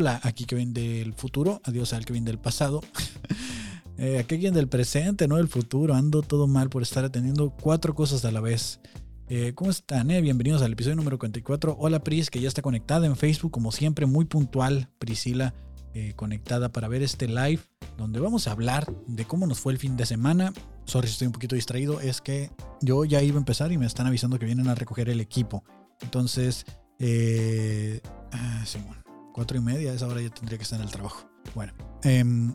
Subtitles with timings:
[0.00, 1.60] Hola, aquí Kevin del futuro.
[1.62, 2.80] Adiós al Kevin del pasado.
[3.98, 5.92] eh, aquí Kevin del presente, no del futuro.
[5.94, 8.80] Ando todo mal por estar atendiendo cuatro cosas a la vez.
[9.28, 10.10] Eh, ¿Cómo están?
[10.10, 10.22] Eh?
[10.22, 11.76] Bienvenidos al episodio número 44.
[11.78, 14.88] Hola Pris, que ya está conectada en Facebook, como siempre, muy puntual.
[14.98, 15.52] Priscila,
[15.92, 17.60] eh, conectada para ver este live,
[17.98, 20.54] donde vamos a hablar de cómo nos fue el fin de semana.
[20.86, 22.00] Sorry, estoy un poquito distraído.
[22.00, 25.10] Es que yo ya iba a empezar y me están avisando que vienen a recoger
[25.10, 25.62] el equipo.
[26.00, 26.64] Entonces,
[26.98, 28.00] eh,
[28.32, 29.02] ah, bueno,
[29.32, 31.28] cuatro y media, esa hora ya tendría que estar en el trabajo.
[31.54, 32.54] Bueno, em,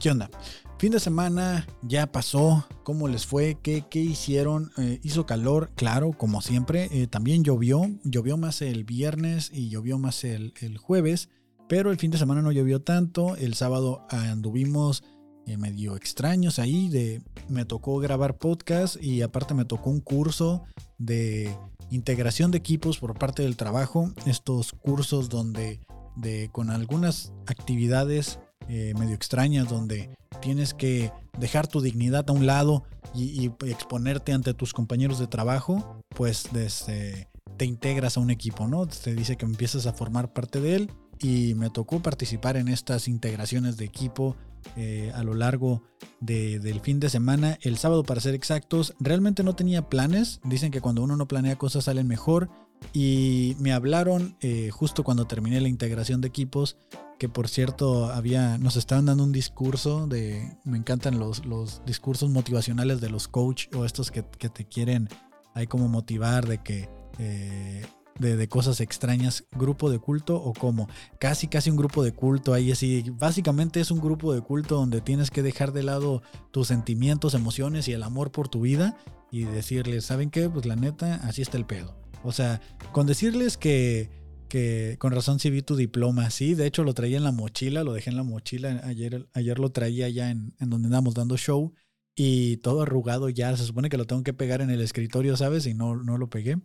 [0.00, 0.30] ¿qué onda?
[0.78, 3.56] Fin de semana ya pasó, ¿cómo les fue?
[3.62, 4.72] ¿Qué, qué hicieron?
[4.78, 6.88] Eh, hizo calor, claro, como siempre.
[6.90, 11.28] Eh, también llovió, llovió más el viernes y llovió más el, el, jueves,
[11.68, 13.36] pero el fin de semana no llovió tanto.
[13.36, 15.04] El sábado anduvimos
[15.46, 20.62] eh, medio extraños ahí, de, me tocó grabar podcast y aparte me tocó un curso
[20.98, 21.52] de
[21.90, 24.12] integración de equipos por parte del trabajo.
[24.24, 25.80] Estos cursos donde
[26.16, 30.10] de, con algunas actividades eh, medio extrañas donde
[30.40, 36.00] tienes que dejar tu dignidad a un lado y, exponerte ante tus compañeros de trabajo,
[36.08, 38.86] pues desde, te integras a un equipo, ¿no?
[38.86, 43.08] Te dice que empiezas a formar parte de él y me tocó participar en estas
[43.08, 44.36] integraciones de equipo
[44.76, 45.82] eh, a lo largo
[46.20, 47.58] de, del fin de semana.
[47.62, 50.40] El sábado, para ser exactos, realmente no tenía planes.
[50.44, 52.50] Dicen que cuando uno no planea cosas salen mejor.
[52.92, 56.76] Y me hablaron eh, justo cuando terminé la integración de equipos,
[57.18, 62.30] que por cierto había, nos estaban dando un discurso de, me encantan los, los discursos
[62.30, 65.08] motivacionales de los coach o estos que, que te quieren
[65.54, 66.88] ahí como motivar de que
[67.18, 67.86] eh,
[68.18, 72.54] de, de, cosas extrañas, grupo de culto o como casi casi un grupo de culto
[72.54, 76.68] ahí así, básicamente es un grupo de culto donde tienes que dejar de lado tus
[76.68, 78.96] sentimientos, emociones y el amor por tu vida
[79.30, 80.48] y decirles, ¿saben qué?
[80.50, 82.01] Pues la neta, así está el pedo.
[82.24, 82.60] O sea,
[82.92, 84.10] con decirles que,
[84.48, 87.84] que con razón sí vi tu diploma, sí, de hecho lo traía en la mochila,
[87.84, 91.36] lo dejé en la mochila, ayer, ayer lo traía ya en, en donde andamos dando
[91.36, 91.74] show
[92.14, 95.66] y todo arrugado ya, se supone que lo tengo que pegar en el escritorio, ¿sabes?
[95.66, 96.58] Y no, no lo pegué.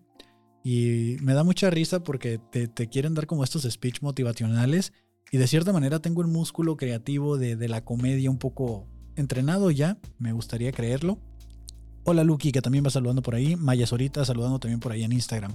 [0.64, 4.92] Y me da mucha risa porque te, te, quieren dar como estos speech motivacionales.
[5.32, 9.72] Y de cierta manera tengo el músculo creativo de, de la comedia un poco entrenado
[9.72, 9.98] ya.
[10.20, 11.20] Me gustaría creerlo.
[12.10, 13.58] Hola Lucky, que también va saludando por ahí.
[13.58, 15.54] Maya Sorita saludando también por ahí en Instagram.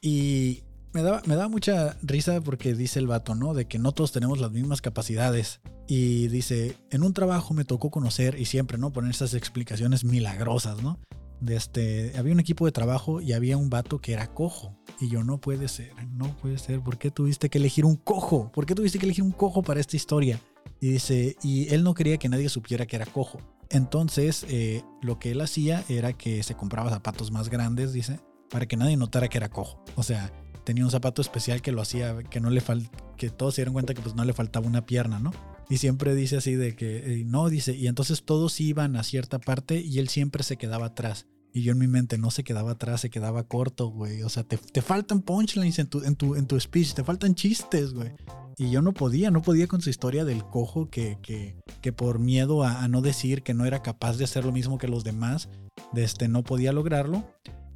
[0.00, 0.62] Y
[0.94, 3.52] me da, me da mucha risa porque dice el vato, ¿no?
[3.52, 5.60] De que no todos tenemos las mismas capacidades.
[5.86, 8.90] Y dice, en un trabajo me tocó conocer y siempre, ¿no?
[8.90, 10.98] Poner esas explicaciones milagrosas, ¿no?
[11.40, 14.74] de este, había un equipo de trabajo y había un vato que era cojo.
[14.98, 16.80] Y yo, no puede ser, no puede ser.
[16.80, 18.50] ¿Por qué tuviste que elegir un cojo?
[18.50, 20.40] ¿Por qué tuviste que elegir un cojo para esta historia?
[20.80, 23.40] Y dice, y él no quería que nadie supiera que era cojo.
[23.70, 28.66] Entonces, eh, lo que él hacía era que se compraba zapatos más grandes, dice, para
[28.66, 29.82] que nadie notara que era cojo.
[29.96, 30.32] O sea,
[30.64, 33.72] tenía un zapato especial que lo hacía, que no le fal que todos se dieron
[33.72, 35.32] cuenta que pues no le faltaba una pierna, ¿no?
[35.68, 39.38] Y siempre dice así de que, eh, no, dice, y entonces todos iban a cierta
[39.38, 41.26] parte y él siempre se quedaba atrás.
[41.56, 44.22] Y yo en mi mente no se quedaba atrás, se quedaba corto, güey.
[44.22, 47.34] O sea, te, te faltan punchlines en tu, en, tu, en tu speech, te faltan
[47.34, 48.12] chistes, güey.
[48.58, 52.18] Y yo no podía, no podía con su historia del cojo que, que, que por
[52.18, 55.48] miedo a, no decir que no era capaz de hacer lo mismo que los demás,
[55.94, 57.24] de este, no podía lograrlo.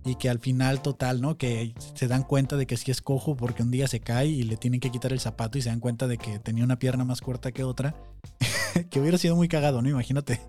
[0.05, 1.39] Y que al final, total, ¿no?
[1.39, 4.43] Que se dan cuenta de que sí es cojo porque un día se cae y
[4.43, 7.07] le tienen que quitar el zapato y se dan cuenta de que tenía una pierna
[7.07, 7.95] más corta que otra.
[8.91, 9.89] que hubiera sido muy cagado, ¿no?
[9.89, 10.41] Imagínate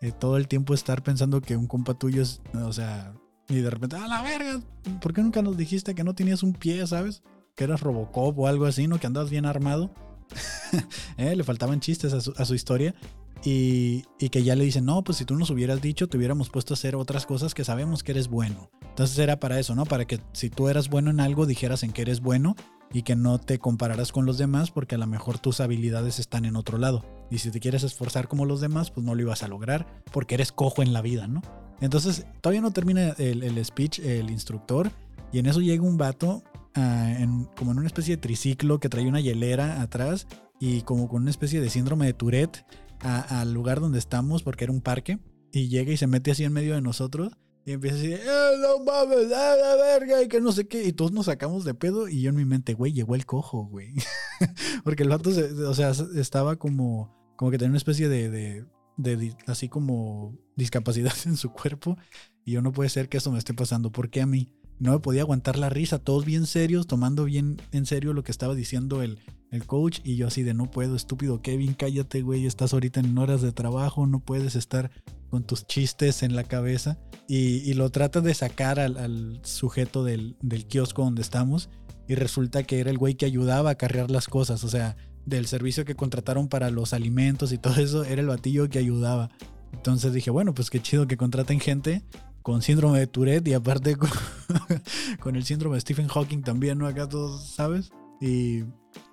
[0.00, 3.14] eh, todo el tiempo estar pensando que un compa tuyo es, o sea,
[3.48, 4.60] y de repente, a la verga,
[5.00, 7.22] ¿por qué nunca nos dijiste que no tenías un pie, ¿sabes?
[7.56, 9.00] Que eras Robocop o algo así, ¿no?
[9.00, 9.90] Que andabas bien armado.
[11.16, 12.94] eh, le faltaban chistes a su, historia.
[13.42, 16.48] Y, y, que ya le dicen, no, pues si tú nos hubieras dicho, te hubiéramos
[16.48, 18.70] puesto a hacer otras cosas que sabemos que eres bueno.
[18.82, 19.84] Entonces era para eso, ¿no?
[19.84, 22.54] Para que si tú eras bueno en algo, dijeras en que eres bueno
[22.92, 26.44] y que no te compararas con los demás porque a lo mejor tus habilidades están
[26.44, 27.04] en otro lado.
[27.30, 30.34] Y si te quieres esforzar como los demás, pues no lo ibas a lograr porque
[30.34, 31.42] eres cojo en la vida, ¿no?
[31.80, 34.90] Entonces todavía no termina el, el speech el instructor
[35.32, 36.42] y en eso llega un vato
[36.74, 40.26] en, como en una especie de triciclo que trae una hielera atrás
[40.58, 42.64] y como con una especie de síndrome de Tourette
[43.00, 45.18] al lugar donde estamos porque era un parque
[45.52, 47.32] y llega y se mete así en medio de nosotros
[47.70, 50.82] y empieza a decir, eh, no mames, a la verga, y que no sé qué.
[50.82, 52.08] Y todos nos sacamos de pedo.
[52.08, 53.94] Y yo en mi mente, güey, llegó el cojo, güey.
[54.84, 58.66] Porque el vato, se, o sea, estaba como, como que tenía una especie de, de,
[58.96, 61.96] de, así como discapacidad en su cuerpo.
[62.44, 63.92] Y yo no puede ser que eso me esté pasando.
[63.92, 64.52] ¿Por qué a mí?
[64.80, 68.32] No me podía aguantar la risa, todos bien serios, tomando bien en serio lo que
[68.32, 69.20] estaba diciendo el,
[69.52, 70.00] el coach.
[70.02, 73.52] Y yo así de no puedo, estúpido Kevin, cállate, güey, estás ahorita en horas de
[73.52, 74.90] trabajo, no puedes estar
[75.30, 76.98] con tus chistes en la cabeza.
[77.28, 81.70] Y, lo trata de sacar al, sujeto del, del, kiosco donde estamos.
[82.08, 84.96] y resulta que era el güey que ayudaba a cargar las cosas, o sea,
[85.26, 89.30] del servicio que contrataron para los alimentos y todo eso, era el batillo que ayudaba.
[89.72, 92.02] Entonces dije, bueno, pues qué chido que contraten gente
[92.42, 94.10] con síndrome de Tourette y aparte con,
[95.36, 96.86] el síndrome de Stephen Hawking también, ¿no?
[96.86, 97.90] Acá todos, ¿sabes?
[98.20, 98.64] Y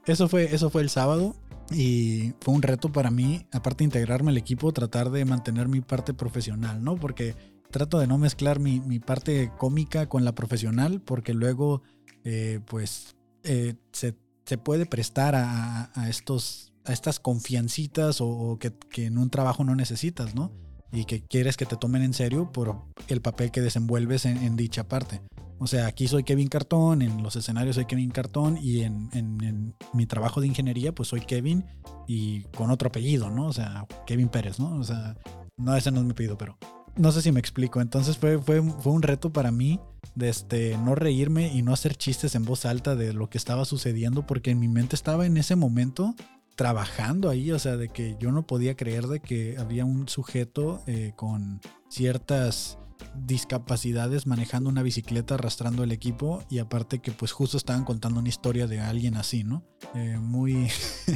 [0.05, 1.35] eso fue, eso fue el sábado
[1.71, 5.81] y fue un reto para mí, aparte de integrarme al equipo, tratar de mantener mi
[5.81, 6.95] parte profesional, ¿no?
[6.95, 7.35] Porque
[7.71, 11.81] trato de no mezclar mi, parte cómica con la profesional, porque luego,
[12.23, 14.13] eh, pues, eh, se,
[14.57, 18.73] puede prestar a, estos, a estas confiancitas o, que,
[19.05, 20.51] en un trabajo no necesitas, ¿no?
[20.91, 24.87] Y que quieres que te tomen en serio por el papel que desenvuelves en, dicha
[24.87, 25.21] parte.
[25.59, 29.74] O sea, aquí soy Kevin Cartón, en los escenarios soy Kevin Cartón y en, en,
[29.94, 31.65] mi trabajo de ingeniería pues soy Kevin
[32.07, 33.48] y con otro apellido, ¿no?
[33.48, 34.75] O sea, Kevin Pérez, ¿no?
[34.75, 35.15] O sea,
[35.57, 36.57] no, ese no es mi apellido, pero
[36.95, 37.81] no sé si me explico.
[37.81, 39.80] Entonces fue, fue, fue un reto para mí
[40.15, 43.65] de este, no reírme y no hacer chistes en voz alta de lo que estaba
[43.65, 46.15] sucediendo, porque en mi mente estaba en ese momento
[46.56, 50.81] trabajando ahí, o sea, de que yo no podía creer de que había un sujeto
[50.88, 52.80] eh, con ciertas
[53.15, 58.29] discapacidades manejando una bicicleta arrastrando el equipo y aparte que pues justo estaban contando una
[58.29, 59.63] historia de alguien así, ¿no?
[59.95, 60.69] Eh, muy,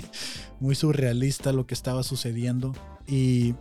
[0.60, 2.74] muy surrealista lo que estaba sucediendo
[3.08, 3.56] y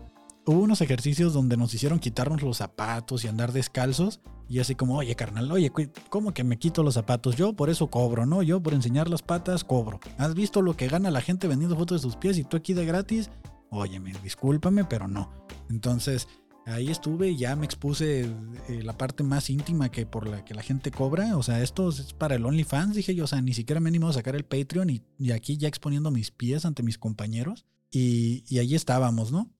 [0.46, 4.20] hubo unos ejercicios donde nos hicieron quitarnos los zapatos y andar descalzos.
[4.48, 5.70] Y así como, oye, carnal, oye,
[6.08, 7.36] ¿cómo que me quito los zapatos?
[7.36, 8.42] Yo por eso cobro, ¿no?
[8.42, 10.00] Yo por enseñar las patas cobro.
[10.18, 12.74] ¿Has visto lo que gana la gente vendiendo fotos de sus pies y tú aquí
[12.74, 13.30] de gratis?
[13.70, 15.30] Óyeme, discúlpame, pero no.
[15.68, 16.26] Entonces,
[16.70, 18.22] ahí estuve y ya me expuse
[18.68, 21.36] eh, la parte más íntima que por la que la gente cobra.
[21.36, 23.24] O sea, esto es para el OnlyFans, dije yo.
[23.24, 26.30] O sea, ni siquiera me animo a sacar el Patreon y, aquí ya exponiendo mis
[26.30, 27.66] pies ante mis compañeros.
[27.90, 29.52] Y, y allí estábamos, ¿no?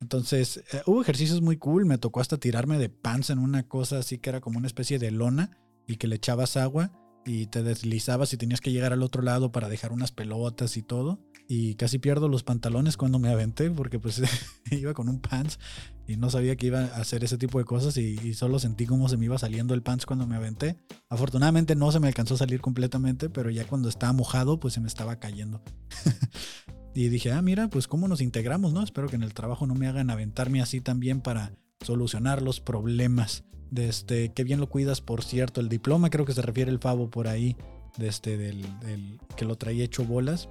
[0.00, 1.86] Entonces, eh, hubo ejercicios muy cool.
[1.86, 4.98] Me tocó hasta tirarme de panza en una cosa así que era como una especie
[4.98, 6.92] de lona y que le echabas agua
[7.24, 10.82] y te deslizabas y tenías que llegar al otro lado para dejar unas pelotas y
[10.82, 11.20] todo.
[11.46, 14.22] Y casi pierdo los pantalones cuando me aventé porque pues
[14.70, 15.58] iba con un pants
[16.06, 19.08] y no sabía que iba a hacer ese tipo de cosas y, solo sentí cómo
[19.08, 20.76] se me iba saliendo el pants cuando me aventé.
[21.08, 24.80] Afortunadamente no se me alcanzó a salir completamente, pero ya cuando estaba mojado pues se
[24.80, 25.62] me estaba cayendo.
[26.94, 28.82] Y dije, ah, mira, pues cómo nos integramos, ¿no?
[28.82, 33.42] Espero que en el trabajo no me hagan aventarme así también para solucionar los problemas.
[33.72, 35.60] De este, qué bien lo cuidas, por cierto.
[35.60, 37.56] El diploma creo que se refiere el Favo por ahí,
[37.98, 38.66] este, del,
[39.36, 40.48] que lo traía hecho bolas.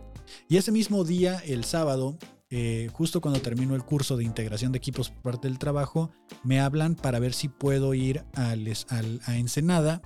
[0.47, 2.17] Y ese mismo día, el sábado,
[2.49, 6.11] eh, justo cuando termino el curso de integración de equipos por parte del trabajo,
[6.43, 10.01] me hablan para ver si puedo ir a, a Ensenada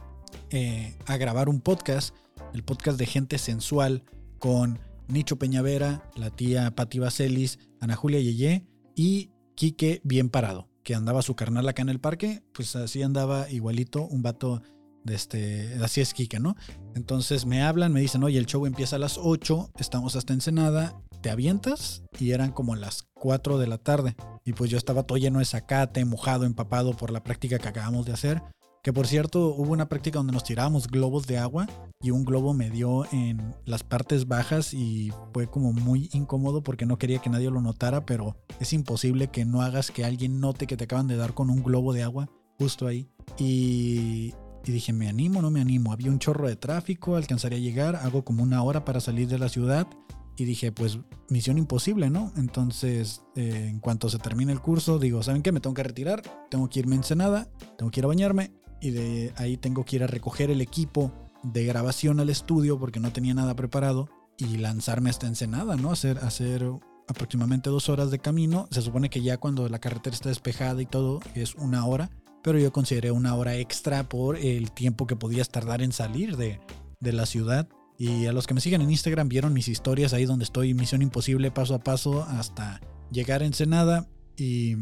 [0.49, 2.15] eh, a grabar un podcast,
[2.53, 4.03] el podcast de gente sensual
[4.39, 10.95] con Nicho Peñavera, la tía Patti Vaselis, Ana Julia Yeye y Quique Bien Parado, que
[10.95, 14.61] andaba su carnal acá en el parque, pues así andaba igualito un vato
[15.07, 16.55] de este, así es Quique, ¿no?
[16.93, 21.01] Entonces me hablan, me dicen, oye, el show empieza a las 8, estamos hasta Ensenada,
[21.21, 22.03] ¿te avientas?
[22.19, 24.15] Y eran como las 4 de la tarde.
[24.45, 28.05] Y pues yo estaba todo lleno de zacate, mojado, empapado por la práctica que acabamos
[28.05, 28.43] de hacer.
[28.83, 31.67] Que por cierto, hubo una práctica donde nos tirábamos globos de agua
[32.01, 36.85] y un globo me dio en las partes bajas y fue como muy incómodo porque
[36.85, 40.67] no quería que nadie lo notara, pero es imposible que no hagas que alguien note
[40.67, 43.09] que te acaban de dar con un globo de agua justo ahí.
[43.37, 44.33] Y,
[44.71, 45.91] dije, ¿me animo no me animo?
[45.91, 49.39] Había un chorro de tráfico, alcanzaría a llegar, hago como una hora para salir de
[49.39, 49.87] la ciudad.
[50.35, 52.31] Y dije, pues misión imposible, ¿no?
[52.37, 55.51] Entonces, eh, en cuanto se termine el curso, digo, ¿saben qué?
[55.51, 58.91] Me tengo que retirar, tengo que irme a Ensenada, tengo que ir a bañarme y
[58.91, 63.11] de ahí tengo que ir a recoger el equipo de grabación al estudio porque no
[63.11, 65.91] tenía nada preparado y lanzarme hasta Ensenada, ¿no?
[65.91, 66.69] Hacer, hacer
[67.07, 68.67] aproximadamente dos horas de camino.
[68.69, 72.11] Se supone que ya cuando la carretera está despejada y todo es una hora,
[72.47, 76.61] pero yo consideré una hora extra por el tiempo que podías tardar en salir de,
[77.01, 77.67] de la ciudad.
[77.97, 81.01] Y a los que me siguen en Instagram vieron mis historias ahí donde estoy misión
[81.01, 82.79] imposible paso a paso hasta
[83.11, 84.77] llegar a Ensenada y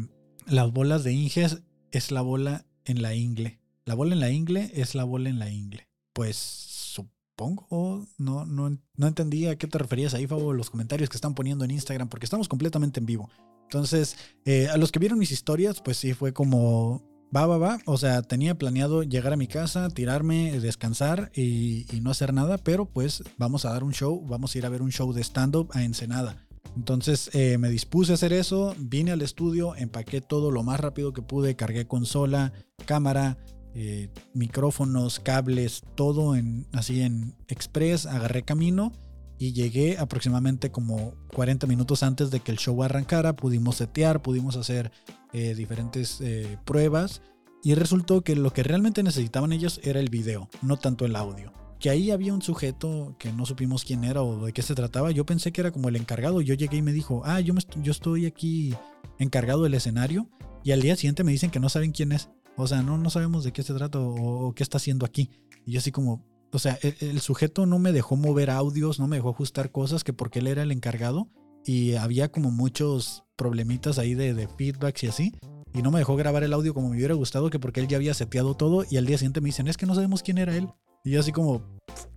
[0.46, 3.58] las bolas de Inges es la bola en la ingle.
[3.84, 5.88] La bola en la ingle es la bola en la ingle.
[6.12, 11.16] Pues supongo, no, no, no entendí a qué te referías ahí, favor, los comentarios que
[11.16, 13.28] están poniendo en Instagram, porque estamos completamente en vivo.
[13.64, 17.78] Entonces, eh, a los que vieron mis historias, pues sí, fue como, va, va, va.
[17.86, 22.86] O sea, tenía planeado llegar a mi casa, tirarme, descansar y, no hacer nada, pero
[22.86, 25.70] pues vamos a dar un show, vamos a ir a ver un show de stand-up
[25.72, 26.46] a Ensenada.
[26.76, 31.12] Entonces eh, me dispuse a hacer eso, vine al estudio, empaqué todo lo más rápido
[31.12, 32.52] que pude, cargué consola,
[32.84, 33.38] cámara,
[33.74, 38.92] eh, micrófonos, cables, todo en, así en express, agarré camino
[39.38, 44.56] y llegué aproximadamente como 40 minutos antes de que el show arrancara, pudimos setear, pudimos
[44.56, 44.92] hacer
[45.32, 46.22] eh, diferentes
[46.64, 47.20] pruebas
[47.62, 51.52] y resultó que lo que realmente necesitaban ellos era el video, no tanto el audio.
[51.80, 55.10] que ahí había un sujeto que no supimos quién era o de qué se trataba.
[55.10, 56.40] Yo pensé que era como el encargado.
[56.40, 57.52] Yo llegué y me dijo, ah, yo,
[57.82, 58.74] yo estoy aquí
[59.18, 60.30] encargado del escenario.
[60.64, 62.30] Y al día siguiente me dicen que no saben quién es.
[62.56, 65.30] O sea, no, no sabemos de qué se trata o, qué está haciendo aquí.
[65.66, 66.24] Y yo así como,
[66.56, 70.14] o sea, el, sujeto no me dejó mover audios, no me dejó ajustar cosas, que
[70.14, 71.28] porque él era el encargado.
[71.66, 75.32] Y había como muchos problemitas ahí de, de feedbacks y así.
[75.74, 77.98] Y no me dejó grabar el audio como me hubiera gustado, que porque él ya
[77.98, 78.86] había seteado todo.
[78.88, 80.68] Y al día siguiente me dicen, es que no sabemos quién era él.
[81.04, 81.62] Y yo así como,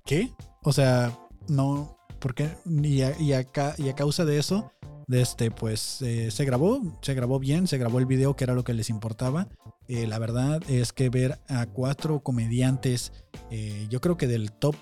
[0.06, 0.32] ¿qué?
[0.64, 1.20] O sea,
[1.50, 2.50] no, ¿por qué?
[2.66, 4.72] Y a, y y a causa de eso,
[5.10, 8.54] de este, pues eh, se grabó, se grabó bien, se grabó el video que era
[8.54, 9.48] lo que les importaba.
[9.88, 13.12] Eh, la verdad es que ver a cuatro comediantes,
[13.50, 14.76] eh, yo creo que del top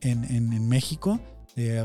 [0.00, 1.20] en, en, México,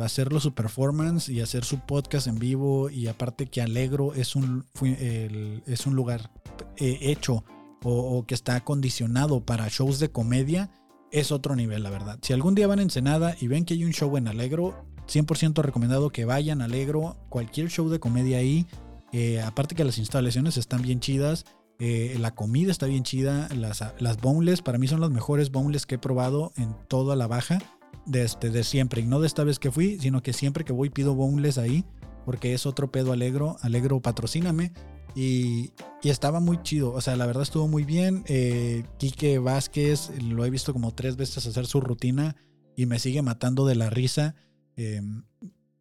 [0.02, 4.66] hacerlo su performance y hacer su podcast en vivo y aparte que Alegro es un,
[4.82, 6.32] es un lugar
[6.78, 7.44] hecho
[7.84, 10.72] o, o que está acondicionado para shows de comedia,
[11.12, 12.20] es otro nivel, la verdad.
[12.22, 15.62] Si algún día van a Ensenada y ven que hay un show en Alegro, 100%
[15.62, 17.18] recomendado que vayan Alegro.
[17.30, 18.66] Cualquier show de comedia ahí.
[19.12, 21.46] Eh, aparte que las instalaciones están bien chidas.
[21.80, 23.48] Eh, la comida está bien chida.
[23.56, 27.28] Las, las boneless para mí son las mejores boneless que he probado en toda la
[27.28, 27.60] baja.
[28.06, 29.02] Desde de siempre.
[29.02, 31.86] Y no de esta vez que fui, sino que siempre que voy pido boneless ahí.
[32.26, 33.58] Porque es otro pedo Alegro.
[33.62, 34.74] Alegro, patrocíname.
[35.16, 35.74] Y,
[36.04, 36.94] estaba muy chido.
[36.94, 38.24] O sea, la verdad estuvo muy bien.
[38.28, 42.36] Eh, Quique Vázquez, lo he visto como tres veces hacer su rutina
[42.78, 44.36] y me sigue matando de la risa.
[44.78, 45.24] Em,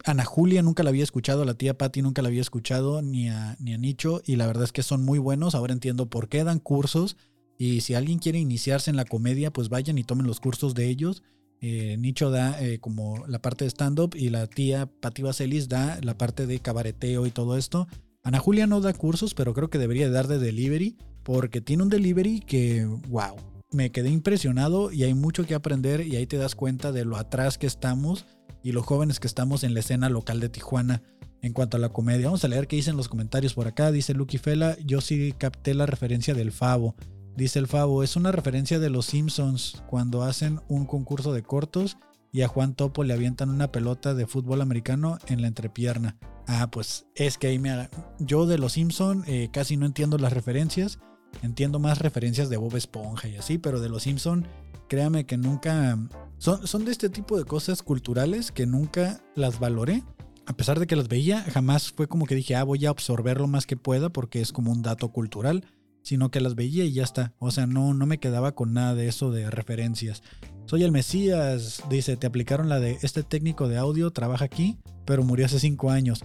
[0.05, 3.57] Ana Julia nunca la había escuchado, la tía Patty nunca la había escuchado, ni a,
[3.61, 5.55] ni a Nicho, y la verdad es que son muy buenos.
[5.55, 7.17] Ahora entiendo por qué dan cursos.
[7.59, 10.89] Y si alguien quiere iniciarse en la comedia, pues vayan y tomen los cursos de
[10.89, 11.23] ellos.
[11.61, 15.99] Eh, Nicho da eh, como la parte de stand-up y la tía Patti Vaselis da
[16.03, 17.89] la parte de cabareteo y todo esto.
[18.23, 21.89] Ana Julia no da cursos, pero creo que debería dar de delivery, porque tiene un
[21.89, 23.37] delivery que, wow,
[23.73, 27.17] me quedé impresionado y hay mucho que aprender y ahí te das cuenta de lo
[27.17, 28.27] atrás que estamos
[28.63, 31.03] y los jóvenes que estamos en la escena local de Tijuana
[31.43, 32.27] en cuanto a la comedia.
[32.27, 33.93] Vamos a leer qué dicen los comentarios por acá.
[33.93, 36.95] Dice Lucky Fela, yo sí capté la referencia del Favo.
[37.37, 41.99] Dice el Favo, es una referencia de los Simpsons cuando hacen un concurso de cortos
[42.33, 46.17] y a Juan Topo le avientan una pelota de fútbol americano en la entrepierna.
[46.47, 47.89] Ah, pues es que ahí me...
[48.19, 50.99] Yo de Los Simpson eh, casi no entiendo las referencias.
[51.43, 54.47] Entiendo más referencias de Bob Esponja y así, pero de Los Simpson,
[54.89, 55.99] créame que nunca...
[56.39, 60.03] Son, son de este tipo de cosas culturales que nunca las valoré.
[60.47, 63.41] A pesar de que las veía, jamás fue como que dije, ah, voy a absorber
[63.41, 65.65] lo más que pueda porque es como un dato cultural
[66.07, 67.35] sino que las veía y ya está.
[67.41, 70.23] O sea, no, no me quedaba con nada de eso de referencias.
[70.67, 75.25] Soy el Mesías, dice, te aplicaron la de este técnico de audio, trabaja aquí, pero
[75.25, 76.23] murió hace cinco años.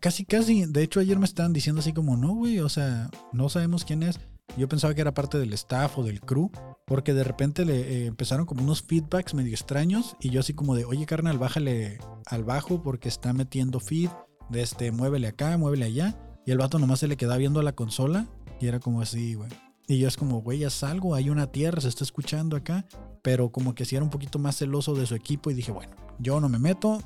[0.00, 3.48] casi, casi, de hecho ayer me estaban diciendo así como, no, güey, o sea, no
[3.48, 4.18] sabemos quién es.
[4.56, 6.50] Yo pensaba que era parte del staff o del crew,
[6.86, 10.74] porque de repente le eh, empezaron como unos feedbacks medio extraños y yo así como
[10.74, 14.10] de, oye carnal, bájale al bajo porque está metiendo feed,
[14.50, 16.16] de este, muévele acá, muévele allá.
[16.44, 18.26] Y el vato nomás se le queda viendo a la consola
[18.60, 19.50] y era como así, güey.
[19.88, 22.86] Y yo es como, güey, ya salgo, hay una tierra, se está escuchando acá.
[23.22, 25.94] Pero como que sí era un poquito más celoso de su equipo y dije, bueno,
[26.18, 27.00] yo no me meto.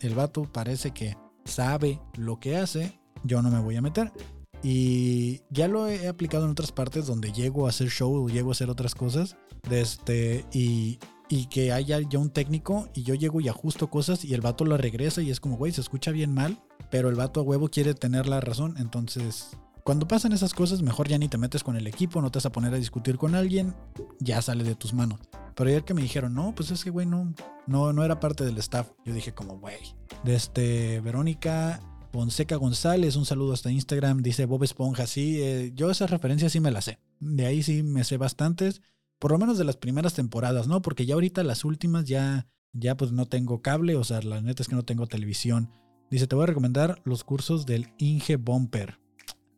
[0.00, 4.12] El vato parece que sabe lo que hace, yo no me voy a meter.
[4.64, 8.52] Y ya lo he aplicado en otras partes donde llego a hacer show llego a
[8.52, 9.36] hacer otras cosas.
[9.68, 14.24] De este, y, y que haya ya un técnico y yo llego y ajusto cosas
[14.24, 17.14] y el vato lo regresa y es como, güey, se escucha bien mal, pero el
[17.14, 18.74] vato a huevo quiere tener la razón.
[18.78, 22.38] Entonces cuando pasan esas cosas, mejor ya ni te metes con el equipo, no te
[22.38, 23.74] vas a poner a discutir con alguien,
[24.18, 25.20] ya sale de tus manos.
[25.54, 27.34] Pero ayer que me dijeron, no, pues es que, güey, no,
[27.66, 28.88] no, era parte del staff.
[29.04, 29.76] Yo dije, como, güey.
[30.24, 31.80] Desde este, Verónica
[32.14, 35.04] Fonseca González, un saludo hasta Instagram, dice Bob Esponja.
[35.08, 37.00] Sí, eh, yo esas referencias sí me las sé.
[37.18, 38.82] De ahí sí me sé bastantes,
[39.18, 40.80] por lo menos de las primeras temporadas, ¿no?
[40.80, 44.62] Porque ya ahorita las últimas ya, ya pues no tengo cable, o sea, la neta
[44.62, 45.72] es que no tengo televisión.
[46.08, 49.00] Dice, te voy a recomendar los cursos del Inge Bumper.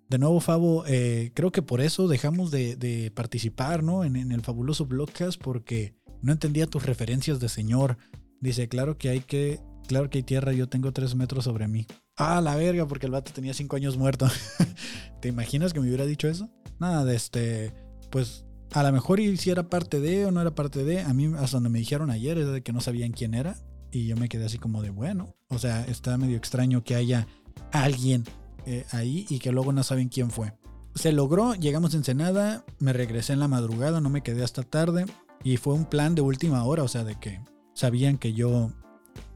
[0.08, 4.02] De nuevo, Fabo, eh, creo que por eso dejamos de, participar ¿no?
[4.02, 7.98] En, el fabuloso podcast porque no entendía tus referencias de señor.
[8.40, 11.86] Dice, claro que hay que, claro que hay tierra, yo tengo tres metros sobre mí.
[12.16, 14.28] Ah, la verga, porque el vato tenía cinco años muerto.
[15.20, 16.50] ¿Te imaginas que me hubiera dicho eso?
[16.78, 17.72] Nada, de este,
[18.10, 21.00] pues a lo mejor si era parte de o no era parte de.
[21.00, 23.56] A mí hasta donde me dijeron ayer es de que no sabían quién era.
[23.90, 27.26] Y yo me quedé así como de, bueno, o sea, está medio extraño que haya
[27.72, 28.24] alguien
[28.66, 30.52] eh, ahí y que luego no saben quién fue.
[30.94, 35.06] Se logró, llegamos en Ensenada, me regresé en la madrugada, no me quedé hasta tarde
[35.44, 37.40] y fue un plan de última hora, o sea, de que
[37.74, 38.72] sabían que yo...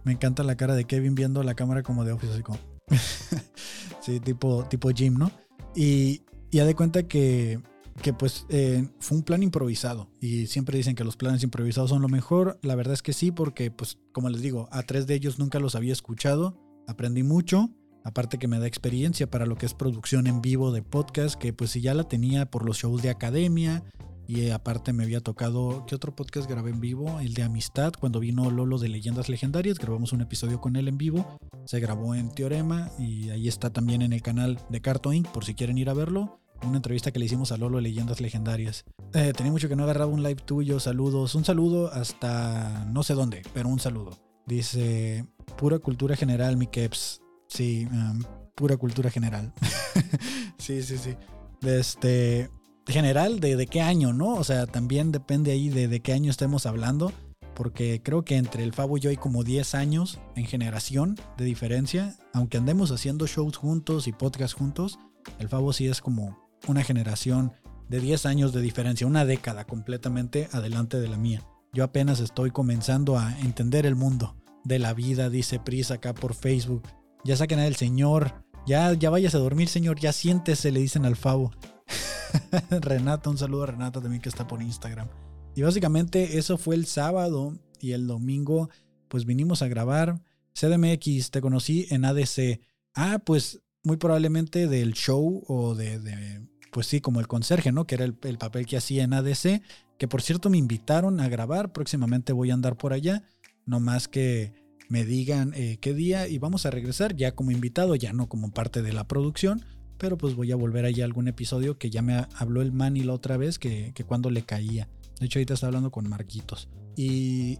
[0.04, 2.58] Me encanta la cara de Kevin viendo la cámara como de Office, así como...
[4.00, 5.30] sí, tipo, tipo Jim, ¿no?
[5.74, 7.60] Y ya de cuenta que
[8.00, 12.02] que pues eh, fue un plan improvisado y siempre dicen que los planes improvisados son
[12.02, 12.58] lo mejor.
[12.62, 15.58] La verdad es que sí, porque pues como les digo, a tres de ellos nunca
[15.60, 17.70] los había escuchado, aprendí mucho,
[18.04, 21.52] aparte que me da experiencia para lo que es producción en vivo de podcast, que
[21.52, 23.84] pues si ya la tenía por los shows de academia
[24.30, 27.18] y eh, aparte me había tocado, ¿qué otro podcast grabé en vivo?
[27.18, 30.98] El de Amistad, cuando vino Lolo de Leyendas Legendarias, grabamos un episodio con él en
[30.98, 35.26] vivo, se grabó en Teorema y ahí está también en el canal de Carto Inc.
[35.26, 38.20] por si quieren ir a verlo una entrevista que le hicimos a Lolo de Leyendas
[38.20, 38.84] Legendarias.
[39.14, 41.34] Eh, tenía mucho que no agarraba un live tuyo, saludos.
[41.34, 44.16] Un saludo hasta no sé dónde, pero un saludo.
[44.46, 47.22] Dice, pura cultura general, mi Keps.
[47.48, 48.22] Sí, um,
[48.54, 49.54] pura cultura general.
[50.58, 51.16] sí, sí, sí.
[51.62, 52.50] Este,
[52.86, 54.34] general, de, de, qué año, ¿no?
[54.34, 57.12] O sea, también depende ahí de, de qué año estemos hablando.
[57.54, 61.44] Porque creo que entre el Fabo y yo hay como 10 años en generación de
[61.44, 62.16] diferencia.
[62.32, 64.98] Aunque andemos haciendo shows juntos y podcasts juntos,
[65.38, 67.52] el Fabo sí es como una generación
[67.88, 71.42] de 10 años de diferencia, una década completamente adelante de la mía.
[71.72, 76.34] Yo apenas estoy comenzando a entender el mundo de la vida, dice Pris acá por
[76.34, 76.82] Facebook.
[77.24, 81.16] Ya saquen al señor, ya, ya vayas a dormir, señor, ya siéntese, le dicen al
[81.16, 81.52] Favo.
[82.70, 85.08] Renata, un saludo a Renata también que está por Instagram.
[85.54, 88.70] Y básicamente eso fue el sábado y el domingo
[89.08, 90.22] pues vinimos a grabar.
[90.54, 92.60] CDMX, te conocí en ADC.
[92.94, 97.86] Ah, pues muy probablemente del show o de, pues sí, como el conserje, ¿no?
[97.86, 99.62] Que era el, papel que hacía en ADC,
[99.98, 103.24] que por cierto me invitaron a grabar, próximamente voy a andar por allá,
[103.66, 104.52] no más que
[104.88, 108.50] me digan eh, qué día y vamos a regresar ya como invitado, ya no como
[108.50, 109.64] parte de la producción,
[110.00, 113.02] pero pues voy a volver allá a algún episodio que ya me habló el Manny
[113.02, 114.88] la otra vez, que, cuando le caía.
[115.20, 116.68] De hecho, ahorita está hablando con Marquitos.
[116.96, 117.58] Y,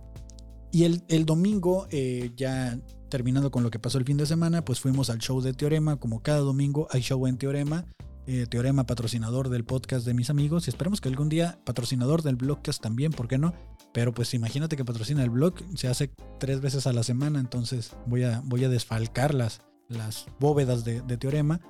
[0.72, 4.64] y el, el domingo eh, ya terminando con lo que pasó el fin de semana,
[4.64, 7.84] pues fuimos al show de Teorema, como cada domingo hay show en Teorema.
[8.26, 12.36] Eh, Teorema patrocinador del podcast de mis amigos y esperemos que algún día patrocinador del
[12.36, 13.54] blogcast también, ¿por qué no?
[13.92, 17.96] Pero pues imagínate que patrocina el blog, se hace tres veces a la semana, entonces
[18.06, 21.60] voy a, voy a desfalcar las, las bóvedas de, Teorema.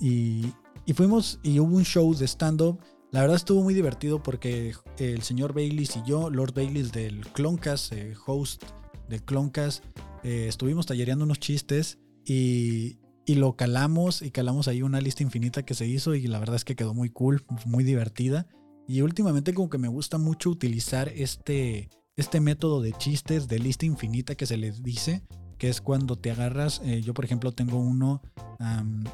[0.00, 0.52] Y,
[0.84, 2.80] y, fuimos y hubo un show de stand-up.
[3.12, 7.92] La verdad estuvo muy divertido porque el señor Baileys y yo, Lord Baileys del Cloncast,
[7.92, 8.64] eh, host
[9.08, 9.84] del Cloncast,
[10.22, 15.74] eh, estuvimos tallereando unos chistes y, lo calamos y calamos ahí una lista infinita que
[15.74, 18.46] se hizo y la verdad es que quedó muy cool, muy divertida.
[18.88, 23.86] Y últimamente como que me gusta mucho utilizar este, este método de chistes de lista
[23.86, 25.22] infinita que se les dice,
[25.58, 28.22] que es cuando te agarras, eh, yo por ejemplo tengo uno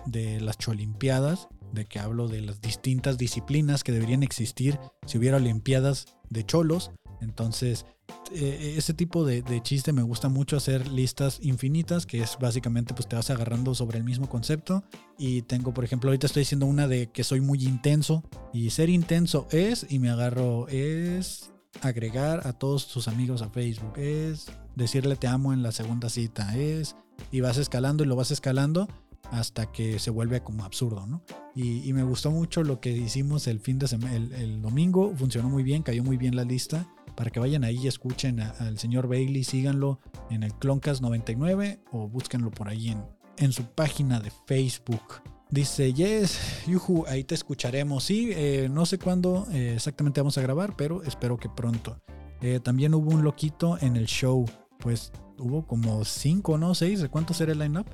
[0.06, 5.38] de las cholimpiadas, de que hablo de las distintas disciplinas que deberían existir si hubiera
[5.38, 6.92] olimpiadas de cholos.
[7.20, 7.86] Entonces
[8.34, 13.06] eh, ese tipo de, chiste me gusta mucho hacer listas infinitas, que es básicamente pues
[13.06, 14.84] te vas agarrando sobre el mismo concepto.
[15.18, 18.22] Y tengo, por ejemplo, ahorita estoy diciendo una de que soy muy intenso.
[18.52, 23.94] Y ser intenso es, y me agarro, es agregar a todos tus amigos a Facebook,
[23.96, 26.96] es decirle te amo en la segunda cita, es,
[27.30, 28.88] y vas escalando y lo vas escalando
[29.30, 31.22] hasta que se vuelve como absurdo, ¿no?
[31.54, 35.62] Y, me gustó mucho lo que hicimos el fin de semana, el domingo, funcionó muy
[35.62, 39.44] bien, cayó muy bien la lista para que vayan ahí y escuchen al señor Bailey,
[39.44, 43.04] síganlo en el Cloncast 99 o búsquenlo por ahí en,
[43.38, 45.22] en su página de Facebook.
[45.52, 48.02] Dice, yes, yuhu, ahí te escucharemos.
[48.02, 52.00] Sí, eh, no sé cuándo eh, exactamente vamos a grabar, pero espero que pronto.
[52.40, 54.44] Eh, también hubo un loquito en el show.
[54.80, 56.74] Pues hubo como cinco, ¿no?
[56.74, 57.00] Seis.
[57.02, 57.86] ¿De cuántos era el line-up?